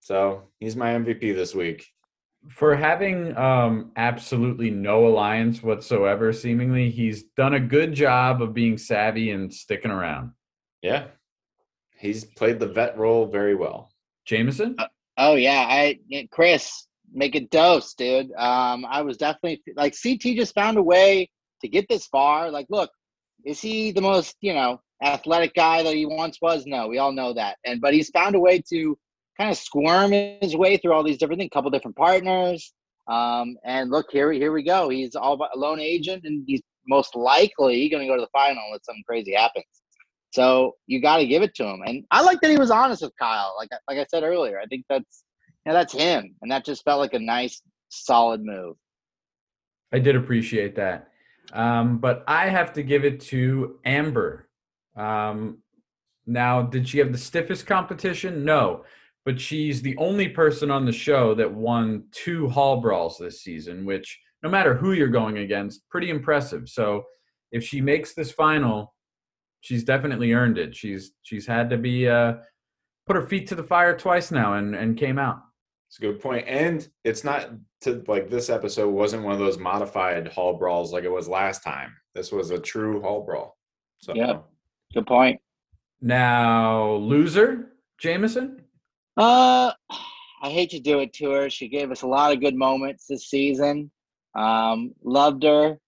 So 0.00 0.50
he's 0.58 0.76
my 0.76 0.92
MVP 0.92 1.34
this 1.34 1.54
week. 1.54 1.86
For 2.48 2.76
having 2.76 3.36
um, 3.36 3.92
absolutely 3.96 4.70
no 4.70 5.06
alliance 5.06 5.62
whatsoever, 5.62 6.32
seemingly, 6.32 6.90
he's 6.90 7.24
done 7.36 7.54
a 7.54 7.60
good 7.60 7.92
job 7.92 8.42
of 8.42 8.54
being 8.54 8.78
savvy 8.78 9.30
and 9.30 9.52
sticking 9.52 9.90
around. 9.90 10.32
Yeah, 10.82 11.06
he's 11.98 12.24
played 12.24 12.60
the 12.60 12.68
vet 12.68 12.96
role 12.96 13.26
very 13.26 13.54
well. 13.54 13.90
Jameson? 14.26 14.76
Oh 15.16 15.34
yeah, 15.34 15.66
I 15.68 15.98
Chris, 16.30 16.86
make 17.12 17.34
a 17.34 17.40
dose, 17.40 17.94
dude. 17.94 18.32
Um, 18.36 18.84
I 18.84 19.02
was 19.02 19.16
definitely 19.16 19.62
like 19.74 19.94
CT 20.00 20.36
just 20.36 20.54
found 20.54 20.76
a 20.76 20.82
way 20.82 21.30
to 21.62 21.68
get 21.68 21.88
this 21.88 22.06
far. 22.06 22.50
Like, 22.50 22.66
look, 22.68 22.90
is 23.44 23.60
he 23.60 23.92
the 23.92 24.00
most 24.00 24.36
you 24.40 24.52
know 24.52 24.80
athletic 25.02 25.54
guy 25.54 25.82
that 25.82 25.94
he 25.94 26.06
once 26.06 26.38
was? 26.42 26.66
No, 26.66 26.88
we 26.88 26.98
all 26.98 27.12
know 27.12 27.32
that. 27.32 27.56
And 27.64 27.80
but 27.80 27.94
he's 27.94 28.10
found 28.10 28.34
a 28.34 28.40
way 28.40 28.62
to 28.70 28.98
kind 29.38 29.50
of 29.50 29.56
squirm 29.56 30.12
his 30.12 30.56
way 30.56 30.76
through 30.76 30.92
all 30.92 31.04
these 31.04 31.18
different 31.18 31.40
things, 31.40 31.50
couple 31.52 31.70
different 31.70 31.96
partners. 31.96 32.72
Um, 33.08 33.56
and 33.64 33.90
look 33.90 34.06
here, 34.10 34.32
here 34.32 34.52
we 34.52 34.62
go. 34.62 34.88
He's 34.88 35.14
all 35.14 35.40
a 35.40 35.58
lone 35.58 35.80
agent, 35.80 36.24
and 36.24 36.44
he's 36.46 36.62
most 36.88 37.14
likely 37.14 37.88
going 37.88 38.02
to 38.02 38.08
go 38.08 38.16
to 38.16 38.22
the 38.22 38.28
final 38.32 38.62
unless 38.66 38.84
something 38.84 39.04
crazy 39.06 39.34
happens. 39.34 39.64
So 40.32 40.74
you 40.86 41.00
got 41.00 41.18
to 41.18 41.26
give 41.26 41.42
it 41.42 41.54
to 41.56 41.64
him. 41.64 41.82
And 41.86 42.04
I 42.10 42.22
like 42.22 42.40
that 42.40 42.50
he 42.50 42.58
was 42.58 42.70
honest 42.70 43.02
with 43.02 43.12
Kyle. 43.18 43.54
Like 43.56 43.68
like 43.88 43.98
I 43.98 44.06
said 44.10 44.22
earlier, 44.22 44.58
I 44.60 44.66
think 44.66 44.84
that's 44.88 45.24
you 45.64 45.72
know, 45.72 45.78
that's 45.78 45.92
him, 45.92 46.34
and 46.42 46.50
that 46.50 46.64
just 46.64 46.84
felt 46.84 47.00
like 47.00 47.14
a 47.14 47.18
nice, 47.18 47.62
solid 47.88 48.42
move. 48.44 48.76
I 49.92 49.98
did 49.98 50.16
appreciate 50.16 50.76
that. 50.76 51.08
Um, 51.52 51.98
but 51.98 52.24
I 52.26 52.48
have 52.48 52.72
to 52.74 52.82
give 52.82 53.04
it 53.04 53.20
to 53.22 53.78
Amber. 53.84 54.48
Um, 54.96 55.58
now, 56.26 56.62
did 56.62 56.88
she 56.88 56.98
have 56.98 57.12
the 57.12 57.18
stiffest 57.18 57.66
competition? 57.66 58.44
No. 58.44 58.84
But 59.26 59.40
she's 59.40 59.82
the 59.82 59.96
only 59.98 60.28
person 60.28 60.70
on 60.70 60.86
the 60.86 60.92
show 60.92 61.34
that 61.34 61.52
won 61.52 62.04
two 62.12 62.48
hall 62.48 62.80
brawls 62.80 63.18
this 63.18 63.42
season, 63.42 63.84
which, 63.84 64.18
no 64.42 64.48
matter 64.48 64.72
who 64.72 64.92
you're 64.92 65.08
going 65.08 65.38
against, 65.38 65.86
pretty 65.90 66.10
impressive. 66.10 66.68
So 66.68 67.04
if 67.50 67.64
she 67.64 67.80
makes 67.80 68.14
this 68.14 68.30
final, 68.30 68.94
she's 69.60 69.82
definitely 69.82 70.32
earned 70.32 70.58
it. 70.58 70.74
She's 70.74 71.12
she's 71.22 71.46
had 71.46 71.68
to 71.70 71.76
be 71.76 72.08
uh, 72.08 72.34
put 73.06 73.16
her 73.16 73.26
feet 73.26 73.48
to 73.48 73.56
the 73.56 73.64
fire 73.64 73.96
twice 73.96 74.30
now 74.30 74.54
and, 74.54 74.74
and 74.76 74.96
came 74.96 75.18
out. 75.18 75.40
It's 75.88 75.98
a 75.98 76.02
good. 76.02 76.44
And 76.46 76.88
it's 77.04 77.24
not 77.24 77.50
to 77.82 78.04
like 78.06 78.30
this 78.30 78.48
episode 78.48 78.90
wasn't 78.90 79.24
one 79.24 79.32
of 79.32 79.38
those 79.40 79.58
modified 79.58 80.28
hall 80.28 80.56
brawls 80.56 80.92
like 80.92 81.04
it 81.04 81.10
was 81.10 81.28
last 81.28 81.64
time. 81.64 81.92
This 82.14 82.32
was 82.32 82.50
a 82.50 82.58
true 82.58 83.00
hall 83.00 83.22
brawl. 83.22 83.56
So 83.98 84.14
Yeah. 84.14 84.38
Good 84.94 85.06
point. 85.06 85.40
Now, 86.00 86.92
loser, 86.92 87.72
Jameson? 87.98 88.62
Uh, 89.16 89.72
I 90.42 90.50
hate 90.50 90.70
to 90.70 90.80
do 90.80 91.00
it 91.00 91.12
to 91.14 91.30
her. 91.30 91.50
She 91.50 91.68
gave 91.68 91.90
us 91.90 92.02
a 92.02 92.06
lot 92.06 92.32
of 92.32 92.40
good 92.40 92.54
moments 92.54 93.06
this 93.06 93.28
season. 93.28 93.90
Um, 94.34 94.92
loved 95.02 95.42
her, 95.44 95.78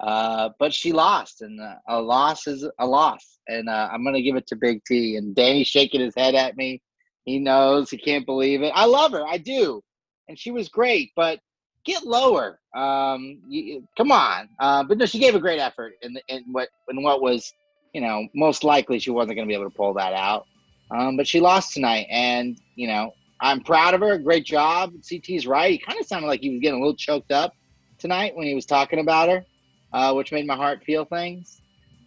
uh, 0.00 0.50
but 0.60 0.72
she 0.72 0.92
lost, 0.92 1.42
and 1.42 1.60
uh, 1.60 1.74
a 1.88 2.00
loss 2.00 2.46
is 2.46 2.64
a 2.78 2.86
loss. 2.86 3.38
And 3.48 3.68
uh, 3.68 3.88
I'm 3.92 4.04
gonna 4.04 4.22
give 4.22 4.36
it 4.36 4.46
to 4.48 4.56
Big 4.56 4.84
T. 4.84 5.16
And 5.16 5.34
Danny's 5.34 5.66
shaking 5.66 6.00
his 6.00 6.14
head 6.16 6.36
at 6.36 6.56
me. 6.56 6.80
He 7.24 7.38
knows 7.40 7.90
he 7.90 7.98
can't 7.98 8.24
believe 8.24 8.62
it. 8.62 8.72
I 8.74 8.84
love 8.84 9.12
her, 9.12 9.26
I 9.26 9.38
do, 9.38 9.82
and 10.28 10.38
she 10.38 10.52
was 10.52 10.68
great. 10.68 11.10
But 11.16 11.40
get 11.84 12.06
lower. 12.06 12.60
Um, 12.76 13.40
you, 13.48 13.86
come 13.96 14.12
on. 14.12 14.48
Uh, 14.60 14.84
but 14.84 14.98
no, 14.98 15.06
she 15.06 15.18
gave 15.18 15.34
a 15.34 15.40
great 15.40 15.58
effort 15.58 15.94
in 16.02 16.12
the, 16.12 16.22
in 16.28 16.44
what 16.52 16.68
in 16.88 17.02
what 17.02 17.20
was, 17.20 17.52
you 17.92 18.00
know, 18.00 18.28
most 18.34 18.62
likely 18.62 19.00
she 19.00 19.10
wasn't 19.10 19.36
gonna 19.36 19.48
be 19.48 19.54
able 19.54 19.68
to 19.68 19.76
pull 19.76 19.94
that 19.94 20.12
out. 20.12 20.46
Um, 20.90 21.16
but 21.16 21.26
she 21.26 21.40
lost 21.40 21.74
tonight, 21.74 22.06
and 22.10 22.58
you 22.76 22.88
know 22.88 23.12
I'm 23.40 23.60
proud 23.60 23.94
of 23.94 24.00
her. 24.00 24.18
Great 24.18 24.44
job. 24.44 24.92
CT's 25.02 25.46
right. 25.46 25.70
He 25.72 25.78
kind 25.78 26.00
of 26.00 26.06
sounded 26.06 26.28
like 26.28 26.40
he 26.40 26.50
was 26.50 26.60
getting 26.60 26.78
a 26.80 26.82
little 26.82 26.96
choked 26.96 27.30
up 27.32 27.52
tonight 27.98 28.34
when 28.36 28.46
he 28.46 28.54
was 28.54 28.66
talking 28.66 28.98
about 29.00 29.28
her, 29.28 29.44
uh, 29.92 30.12
which 30.14 30.32
made 30.32 30.46
my 30.46 30.56
heart 30.56 30.82
feel 30.84 31.04
things. 31.04 31.60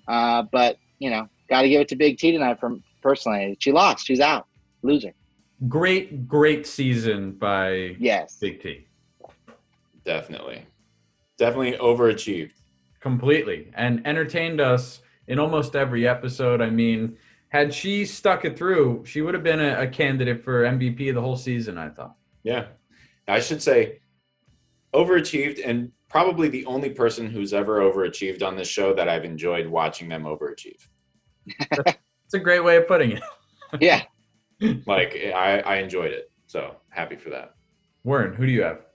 Uh, 0.07 0.43
but 0.51 0.77
you 0.99 1.09
know, 1.09 1.27
got 1.49 1.61
to 1.61 1.69
give 1.69 1.81
it 1.81 1.87
to 1.89 1.95
Big 1.95 2.17
T 2.17 2.31
tonight. 2.31 2.59
From 2.59 2.83
personally, 3.01 3.55
she 3.59 3.71
lost. 3.71 4.05
She's 4.05 4.19
out. 4.19 4.47
Loser. 4.83 5.13
Great, 5.67 6.27
great 6.27 6.65
season 6.65 7.33
by 7.33 7.95
Yes. 7.99 8.37
Big 8.41 8.61
T. 8.63 8.87
definitely. 10.03 10.65
Definitely 11.37 11.73
overachieved. 11.73 12.51
Completely. 12.99 13.71
And 13.75 14.05
entertained 14.05 14.59
us 14.61 15.01
in 15.27 15.39
almost 15.39 15.75
every 15.75 16.07
episode. 16.07 16.61
I 16.61 16.69
mean, 16.69 17.17
had 17.51 17.73
she 17.73 18.05
stuck 18.05 18.45
it 18.45 18.57
through, 18.57 19.03
she 19.05 19.21
would 19.21 19.33
have 19.33 19.43
been 19.43 19.59
a, 19.59 19.81
a 19.81 19.87
candidate 19.87 20.41
for 20.41 20.63
MVP 20.63 21.13
the 21.13 21.19
whole 21.19 21.35
season, 21.35 21.77
I 21.77 21.89
thought. 21.89 22.15
Yeah. 22.43 22.67
I 23.27 23.41
should 23.41 23.61
say 23.61 23.99
overachieved 24.93 25.61
and 25.63 25.91
probably 26.07 26.47
the 26.47 26.65
only 26.65 26.89
person 26.89 27.29
who's 27.29 27.53
ever 27.53 27.79
overachieved 27.79 28.41
on 28.41 28.55
this 28.55 28.69
show 28.69 28.93
that 28.93 29.09
I've 29.09 29.25
enjoyed 29.25 29.67
watching 29.67 30.09
them 30.09 30.23
overachieve. 30.23 30.87
It's 32.25 32.35
a 32.35 32.39
great 32.39 32.63
way 32.63 32.77
of 32.77 32.87
putting 32.87 33.11
it. 33.11 33.23
Yeah. 33.81 34.03
Like 34.85 35.15
I, 35.15 35.59
I 35.59 35.75
enjoyed 35.77 36.11
it. 36.11 36.31
So 36.47 36.75
happy 36.89 37.17
for 37.17 37.31
that. 37.31 37.55
Warren, 38.05 38.33
who 38.33 38.45
do 38.45 38.51
you 38.51 38.61
have? 38.61 38.85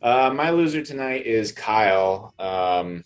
Uh, 0.00 0.32
my 0.32 0.50
loser 0.50 0.82
tonight 0.82 1.26
is 1.26 1.52
Kyle. 1.52 2.32
Um, 2.38 3.04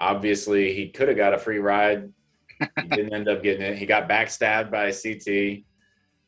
obviously, 0.00 0.74
he 0.74 0.88
could 0.88 1.08
have 1.08 1.16
got 1.16 1.34
a 1.34 1.38
free 1.38 1.58
ride. 1.58 2.12
He 2.60 2.88
didn't 2.88 3.14
end 3.14 3.28
up 3.28 3.42
getting 3.42 3.62
it. 3.62 3.78
He 3.78 3.86
got 3.86 4.08
backstabbed 4.08 4.70
by 4.70 4.90
CT, 4.90 5.64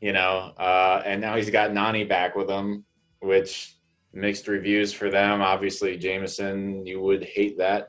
you 0.00 0.12
know, 0.12 0.52
uh, 0.58 1.02
and 1.04 1.20
now 1.20 1.36
he's 1.36 1.50
got 1.50 1.70
Nany 1.70 2.08
back 2.08 2.36
with 2.36 2.48
him, 2.48 2.84
which 3.20 3.76
mixed 4.12 4.48
reviews 4.48 4.92
for 4.92 5.10
them. 5.10 5.40
Obviously, 5.40 5.96
Jameson, 5.96 6.84
you 6.86 7.00
would 7.00 7.24
hate 7.24 7.58
that 7.58 7.88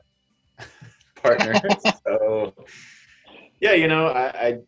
partner. 1.22 1.54
so, 2.06 2.54
yeah, 3.60 3.72
you 3.72 3.88
know, 3.88 4.08
I, 4.08 4.46
I 4.46 4.58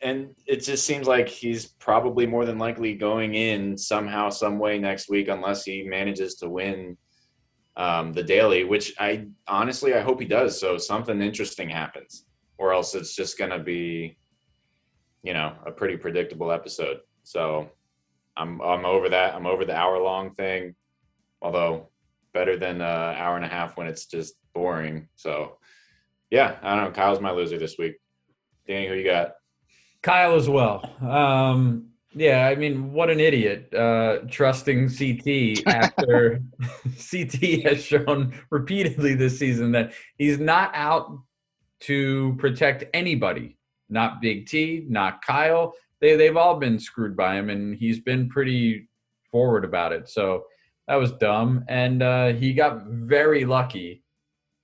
and 0.00 0.34
it 0.46 0.64
just 0.64 0.86
seems 0.86 1.06
like 1.06 1.28
he's 1.28 1.66
probably 1.66 2.26
more 2.26 2.44
than 2.44 2.58
likely 2.58 2.94
going 2.94 3.34
in 3.34 3.76
somehow, 3.76 4.30
some 4.30 4.58
way 4.58 4.78
next 4.78 5.08
week, 5.08 5.28
unless 5.28 5.64
he 5.64 5.82
manages 5.82 6.36
to 6.36 6.48
win 6.48 6.96
um, 7.76 8.12
the 8.12 8.22
daily. 8.22 8.64
Which 8.64 8.94
I 8.98 9.26
honestly, 9.46 9.94
I 9.94 10.00
hope 10.00 10.20
he 10.20 10.26
does. 10.26 10.58
So 10.58 10.78
something 10.78 11.20
interesting 11.20 11.68
happens, 11.68 12.24
or 12.58 12.72
else 12.72 12.94
it's 12.94 13.14
just 13.14 13.38
going 13.38 13.50
to 13.50 13.58
be, 13.58 14.18
you 15.22 15.32
know, 15.32 15.54
a 15.64 15.70
pretty 15.70 15.96
predictable 15.96 16.52
episode. 16.52 16.98
So 17.22 17.70
I'm 18.36 18.60
I'm 18.60 18.84
over 18.84 19.08
that. 19.08 19.34
I'm 19.34 19.46
over 19.46 19.64
the 19.64 19.76
hour 19.76 19.98
long 19.98 20.34
thing. 20.34 20.74
Although 21.40 21.88
better 22.34 22.56
than 22.56 22.76
an 22.76 23.16
hour 23.16 23.36
and 23.36 23.44
a 23.44 23.48
half 23.48 23.76
when 23.76 23.86
it's 23.86 24.06
just 24.06 24.34
boring. 24.54 25.08
So 25.16 25.58
yeah, 26.30 26.56
I 26.62 26.74
don't 26.74 26.84
know. 26.84 26.90
Kyle's 26.90 27.20
my 27.20 27.30
loser 27.30 27.58
this 27.58 27.76
week. 27.78 27.96
Danny, 28.66 28.88
who 28.88 28.94
you 28.94 29.04
got? 29.04 29.32
Kyle 30.02 30.34
as 30.34 30.48
well. 30.48 30.84
Um, 31.00 31.88
yeah, 32.14 32.46
I 32.46 32.54
mean, 32.54 32.92
what 32.92 33.10
an 33.10 33.20
idiot 33.20 33.72
uh, 33.74 34.18
trusting 34.30 34.88
CT 34.88 35.66
after 35.66 36.40
CT 37.10 37.64
has 37.64 37.82
shown 37.84 38.34
repeatedly 38.50 39.14
this 39.14 39.38
season 39.38 39.72
that 39.72 39.92
he's 40.16 40.38
not 40.38 40.70
out 40.74 41.18
to 41.80 42.34
protect 42.38 42.84
anybody. 42.94 43.56
Not 43.88 44.20
Big 44.20 44.46
T, 44.46 44.84
not 44.88 45.22
Kyle. 45.22 45.74
They 46.00 46.16
they've 46.16 46.36
all 46.36 46.58
been 46.58 46.78
screwed 46.78 47.16
by 47.16 47.36
him, 47.36 47.50
and 47.50 47.74
he's 47.74 48.00
been 48.00 48.28
pretty 48.28 48.88
forward 49.30 49.64
about 49.64 49.92
it. 49.92 50.08
So 50.08 50.44
that 50.86 50.96
was 50.96 51.12
dumb, 51.12 51.64
and 51.68 52.02
uh, 52.02 52.28
he 52.34 52.52
got 52.52 52.84
very 52.86 53.44
lucky 53.44 54.02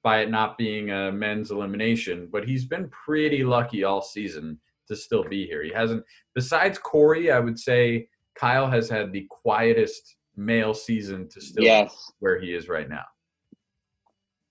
by 0.03 0.21
it 0.21 0.31
not 0.31 0.59
being 0.59 0.91
a 0.91 1.11
men's 1.11 1.51
elimination. 1.51 2.29
But 2.31 2.47
he's 2.47 2.67
been 2.67 2.89
pretty 2.91 3.43
lucky 3.45 3.85
all 3.85 4.03
season 4.03 4.61
to 4.89 4.95
still 4.97 5.25
be 5.25 5.47
here. 5.47 5.63
He 5.63 5.73
hasn't, 5.73 6.05
besides 6.35 6.79
Corey, 6.79 7.33
I 7.33 7.41
would 7.41 7.59
say 7.59 8.09
Kyle 8.35 8.69
has 8.71 8.89
had 8.91 9.13
the 9.13 9.27
quietest 9.31 10.17
male 10.37 10.75
season 10.75 11.29
to 11.31 11.41
still 11.41 11.65
Yes. 11.65 12.13
where 12.19 12.39
he 12.39 12.53
is 12.55 12.69
right 12.69 12.89
now. 12.89 13.05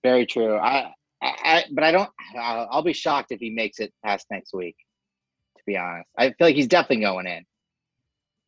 Very 0.02 0.26
true. 0.26 0.56
I, 0.56 0.92
I, 1.24 1.64
but 1.72 1.84
I 1.84 1.90
don't. 1.92 2.10
I'll 2.38 2.82
be 2.82 2.92
shocked 2.92 3.32
if 3.32 3.40
he 3.40 3.50
makes 3.50 3.78
it 3.80 3.92
past 4.04 4.26
next 4.30 4.52
week. 4.52 4.76
To 5.56 5.62
be 5.66 5.76
honest, 5.76 6.08
I 6.18 6.28
feel 6.28 6.48
like 6.48 6.56
he's 6.56 6.66
definitely 6.66 7.04
going 7.04 7.26
in. 7.26 7.44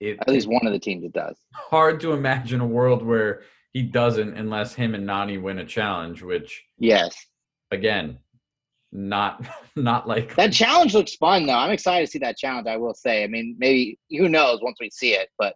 It- 0.01 0.19
At 0.21 0.29
least 0.29 0.47
one 0.49 0.67
of 0.67 0.73
the 0.73 0.79
teams 0.79 1.03
that 1.05 1.13
does. 1.13 1.37
hard 1.55 2.01
to 2.01 2.13
imagine 2.13 2.61
a 2.61 2.67
world 2.67 3.03
where 3.05 3.43
he 3.73 3.83
doesn't 3.83 4.37
unless 4.37 4.75
him 4.75 4.95
and 4.95 5.07
Nany 5.09 5.41
win 5.41 5.59
a 5.59 5.65
challenge, 5.65 6.23
which 6.23 6.65
Yes, 6.79 7.17
again, 7.71 8.19
not 8.93 9.47
not 9.77 10.07
like 10.07 10.35
that 10.37 10.53
challenge 10.53 10.93
looks 10.95 11.15
fun 11.17 11.47
though. 11.47 11.55
I'm 11.55 11.71
excited 11.71 12.05
to 12.07 12.11
see 12.11 12.19
that 12.21 12.37
challenge. 12.37 12.67
I 12.67 12.77
will 12.77 12.95
say. 12.95 13.25
I 13.25 13.27
mean, 13.27 13.57
maybe 13.59 13.99
who 14.11 14.29
knows 14.29 14.61
once 14.63 14.77
we 14.81 14.91
see 14.91 15.15
it, 15.15 15.29
but 15.39 15.55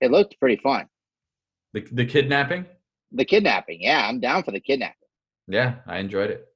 it 0.00 0.10
looked 0.10 0.38
pretty 0.38 0.60
fun. 0.62 0.86
the, 1.72 1.80
the 1.92 2.06
kidnapping. 2.06 2.64
The 3.12 3.24
kidnapping. 3.24 3.82
Yeah, 3.82 4.06
I'm 4.06 4.20
down 4.20 4.44
for 4.44 4.52
the 4.52 4.60
kidnapping. 4.60 4.94
Yeah, 5.48 5.76
I 5.86 5.98
enjoyed 5.98 6.30
it. 6.30 6.46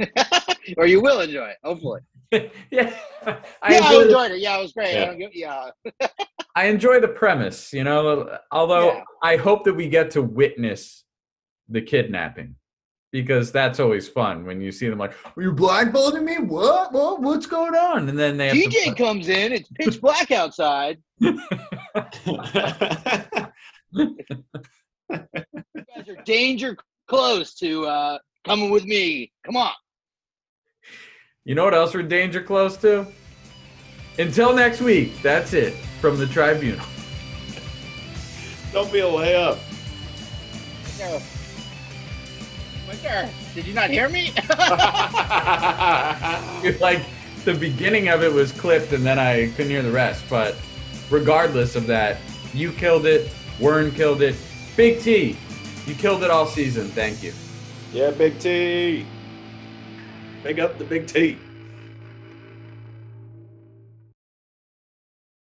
or 0.76 0.86
you 0.86 1.00
will 1.00 1.20
enjoy 1.20 1.46
it, 1.46 1.56
hopefully. 1.62 2.00
yeah, 2.32 2.42
I 2.70 2.88
yeah, 3.30 3.40
I 3.62 4.02
enjoyed 4.02 4.30
it. 4.30 4.36
it. 4.36 4.40
Yeah, 4.40 4.58
it 4.58 4.62
was 4.62 4.72
great. 4.72 4.94
Yeah. 4.94 5.10
I 5.10 5.70
yeah. 6.00 6.08
I 6.56 6.64
enjoy 6.66 7.00
the 7.00 7.08
premise, 7.08 7.72
you 7.72 7.84
know, 7.84 8.36
although 8.50 8.94
Yeah. 8.94 9.04
I 9.22 9.36
hope 9.36 9.64
that 9.64 9.74
we 9.74 9.88
get 9.88 10.10
to 10.12 10.22
witness 10.22 11.04
the 11.68 11.80
kidnapping 11.80 12.56
because 13.12 13.50
that's 13.52 13.80
always 13.80 14.08
fun 14.08 14.44
when 14.44 14.60
you 14.60 14.70
see 14.72 14.88
them 14.88 14.98
like, 14.98 15.12
Are 15.36 15.42
you 15.42 15.52
blindfolding 15.52 16.24
me? 16.24 16.38
What? 16.38 16.92
What? 16.92 17.20
What's 17.20 17.46
going 17.46 17.74
on? 17.74 18.08
And 18.08 18.18
then 18.18 18.36
they 18.36 18.50
DJ 18.50 18.84
to 18.86 18.94
comes 18.94 19.28
in. 19.28 19.52
It's 19.52 19.68
pitch 19.72 20.00
black 20.00 20.30
outside. 20.30 20.98
You 21.18 21.40
guys 25.08 26.08
are 26.08 26.22
danger 26.24 26.76
close 27.08 27.54
to 27.54 27.86
uh, 27.86 28.18
coming 28.44 28.70
with 28.70 28.84
me. 28.84 29.32
Come 29.44 29.56
on. 29.56 29.72
You 31.46 31.54
know 31.54 31.64
what 31.64 31.72
else 31.72 31.94
we're 31.94 32.02
danger 32.02 32.42
close 32.42 32.76
to? 32.78 33.06
Until 34.18 34.54
next 34.54 34.82
week, 34.82 35.22
that's 35.22 35.54
it 35.54 35.72
from 35.98 36.18
the 36.18 36.26
tribunal. 36.26 36.84
Don't 38.72 38.92
be 38.92 38.98
a 39.00 39.04
layup. 39.04 39.58
Winter. 41.00 41.24
Winter, 42.86 43.30
did 43.54 43.66
you 43.66 43.72
not 43.72 43.88
hear 43.88 44.10
me? 44.10 44.34
like 46.78 47.00
the 47.46 47.54
beginning 47.54 48.08
of 48.08 48.22
it 48.22 48.30
was 48.30 48.52
clipped 48.52 48.92
and 48.92 49.04
then 49.04 49.18
I 49.18 49.46
couldn't 49.52 49.70
hear 49.70 49.82
the 49.82 49.90
rest. 49.90 50.22
But 50.28 50.56
regardless 51.08 51.74
of 51.74 51.86
that, 51.86 52.18
you 52.52 52.70
killed 52.70 53.06
it. 53.06 53.28
Wern 53.58 53.94
killed 53.94 54.20
it. 54.20 54.36
Big 54.76 55.00
T, 55.00 55.38
you 55.86 55.94
killed 55.94 56.22
it 56.22 56.30
all 56.30 56.46
season. 56.46 56.88
Thank 56.88 57.22
you. 57.22 57.32
yeah, 57.94 58.10
Big 58.10 58.38
T. 58.38 59.06
Big 60.42 60.58
up 60.58 60.78
the 60.78 60.84
Big 60.84 61.06
T. 61.06 61.36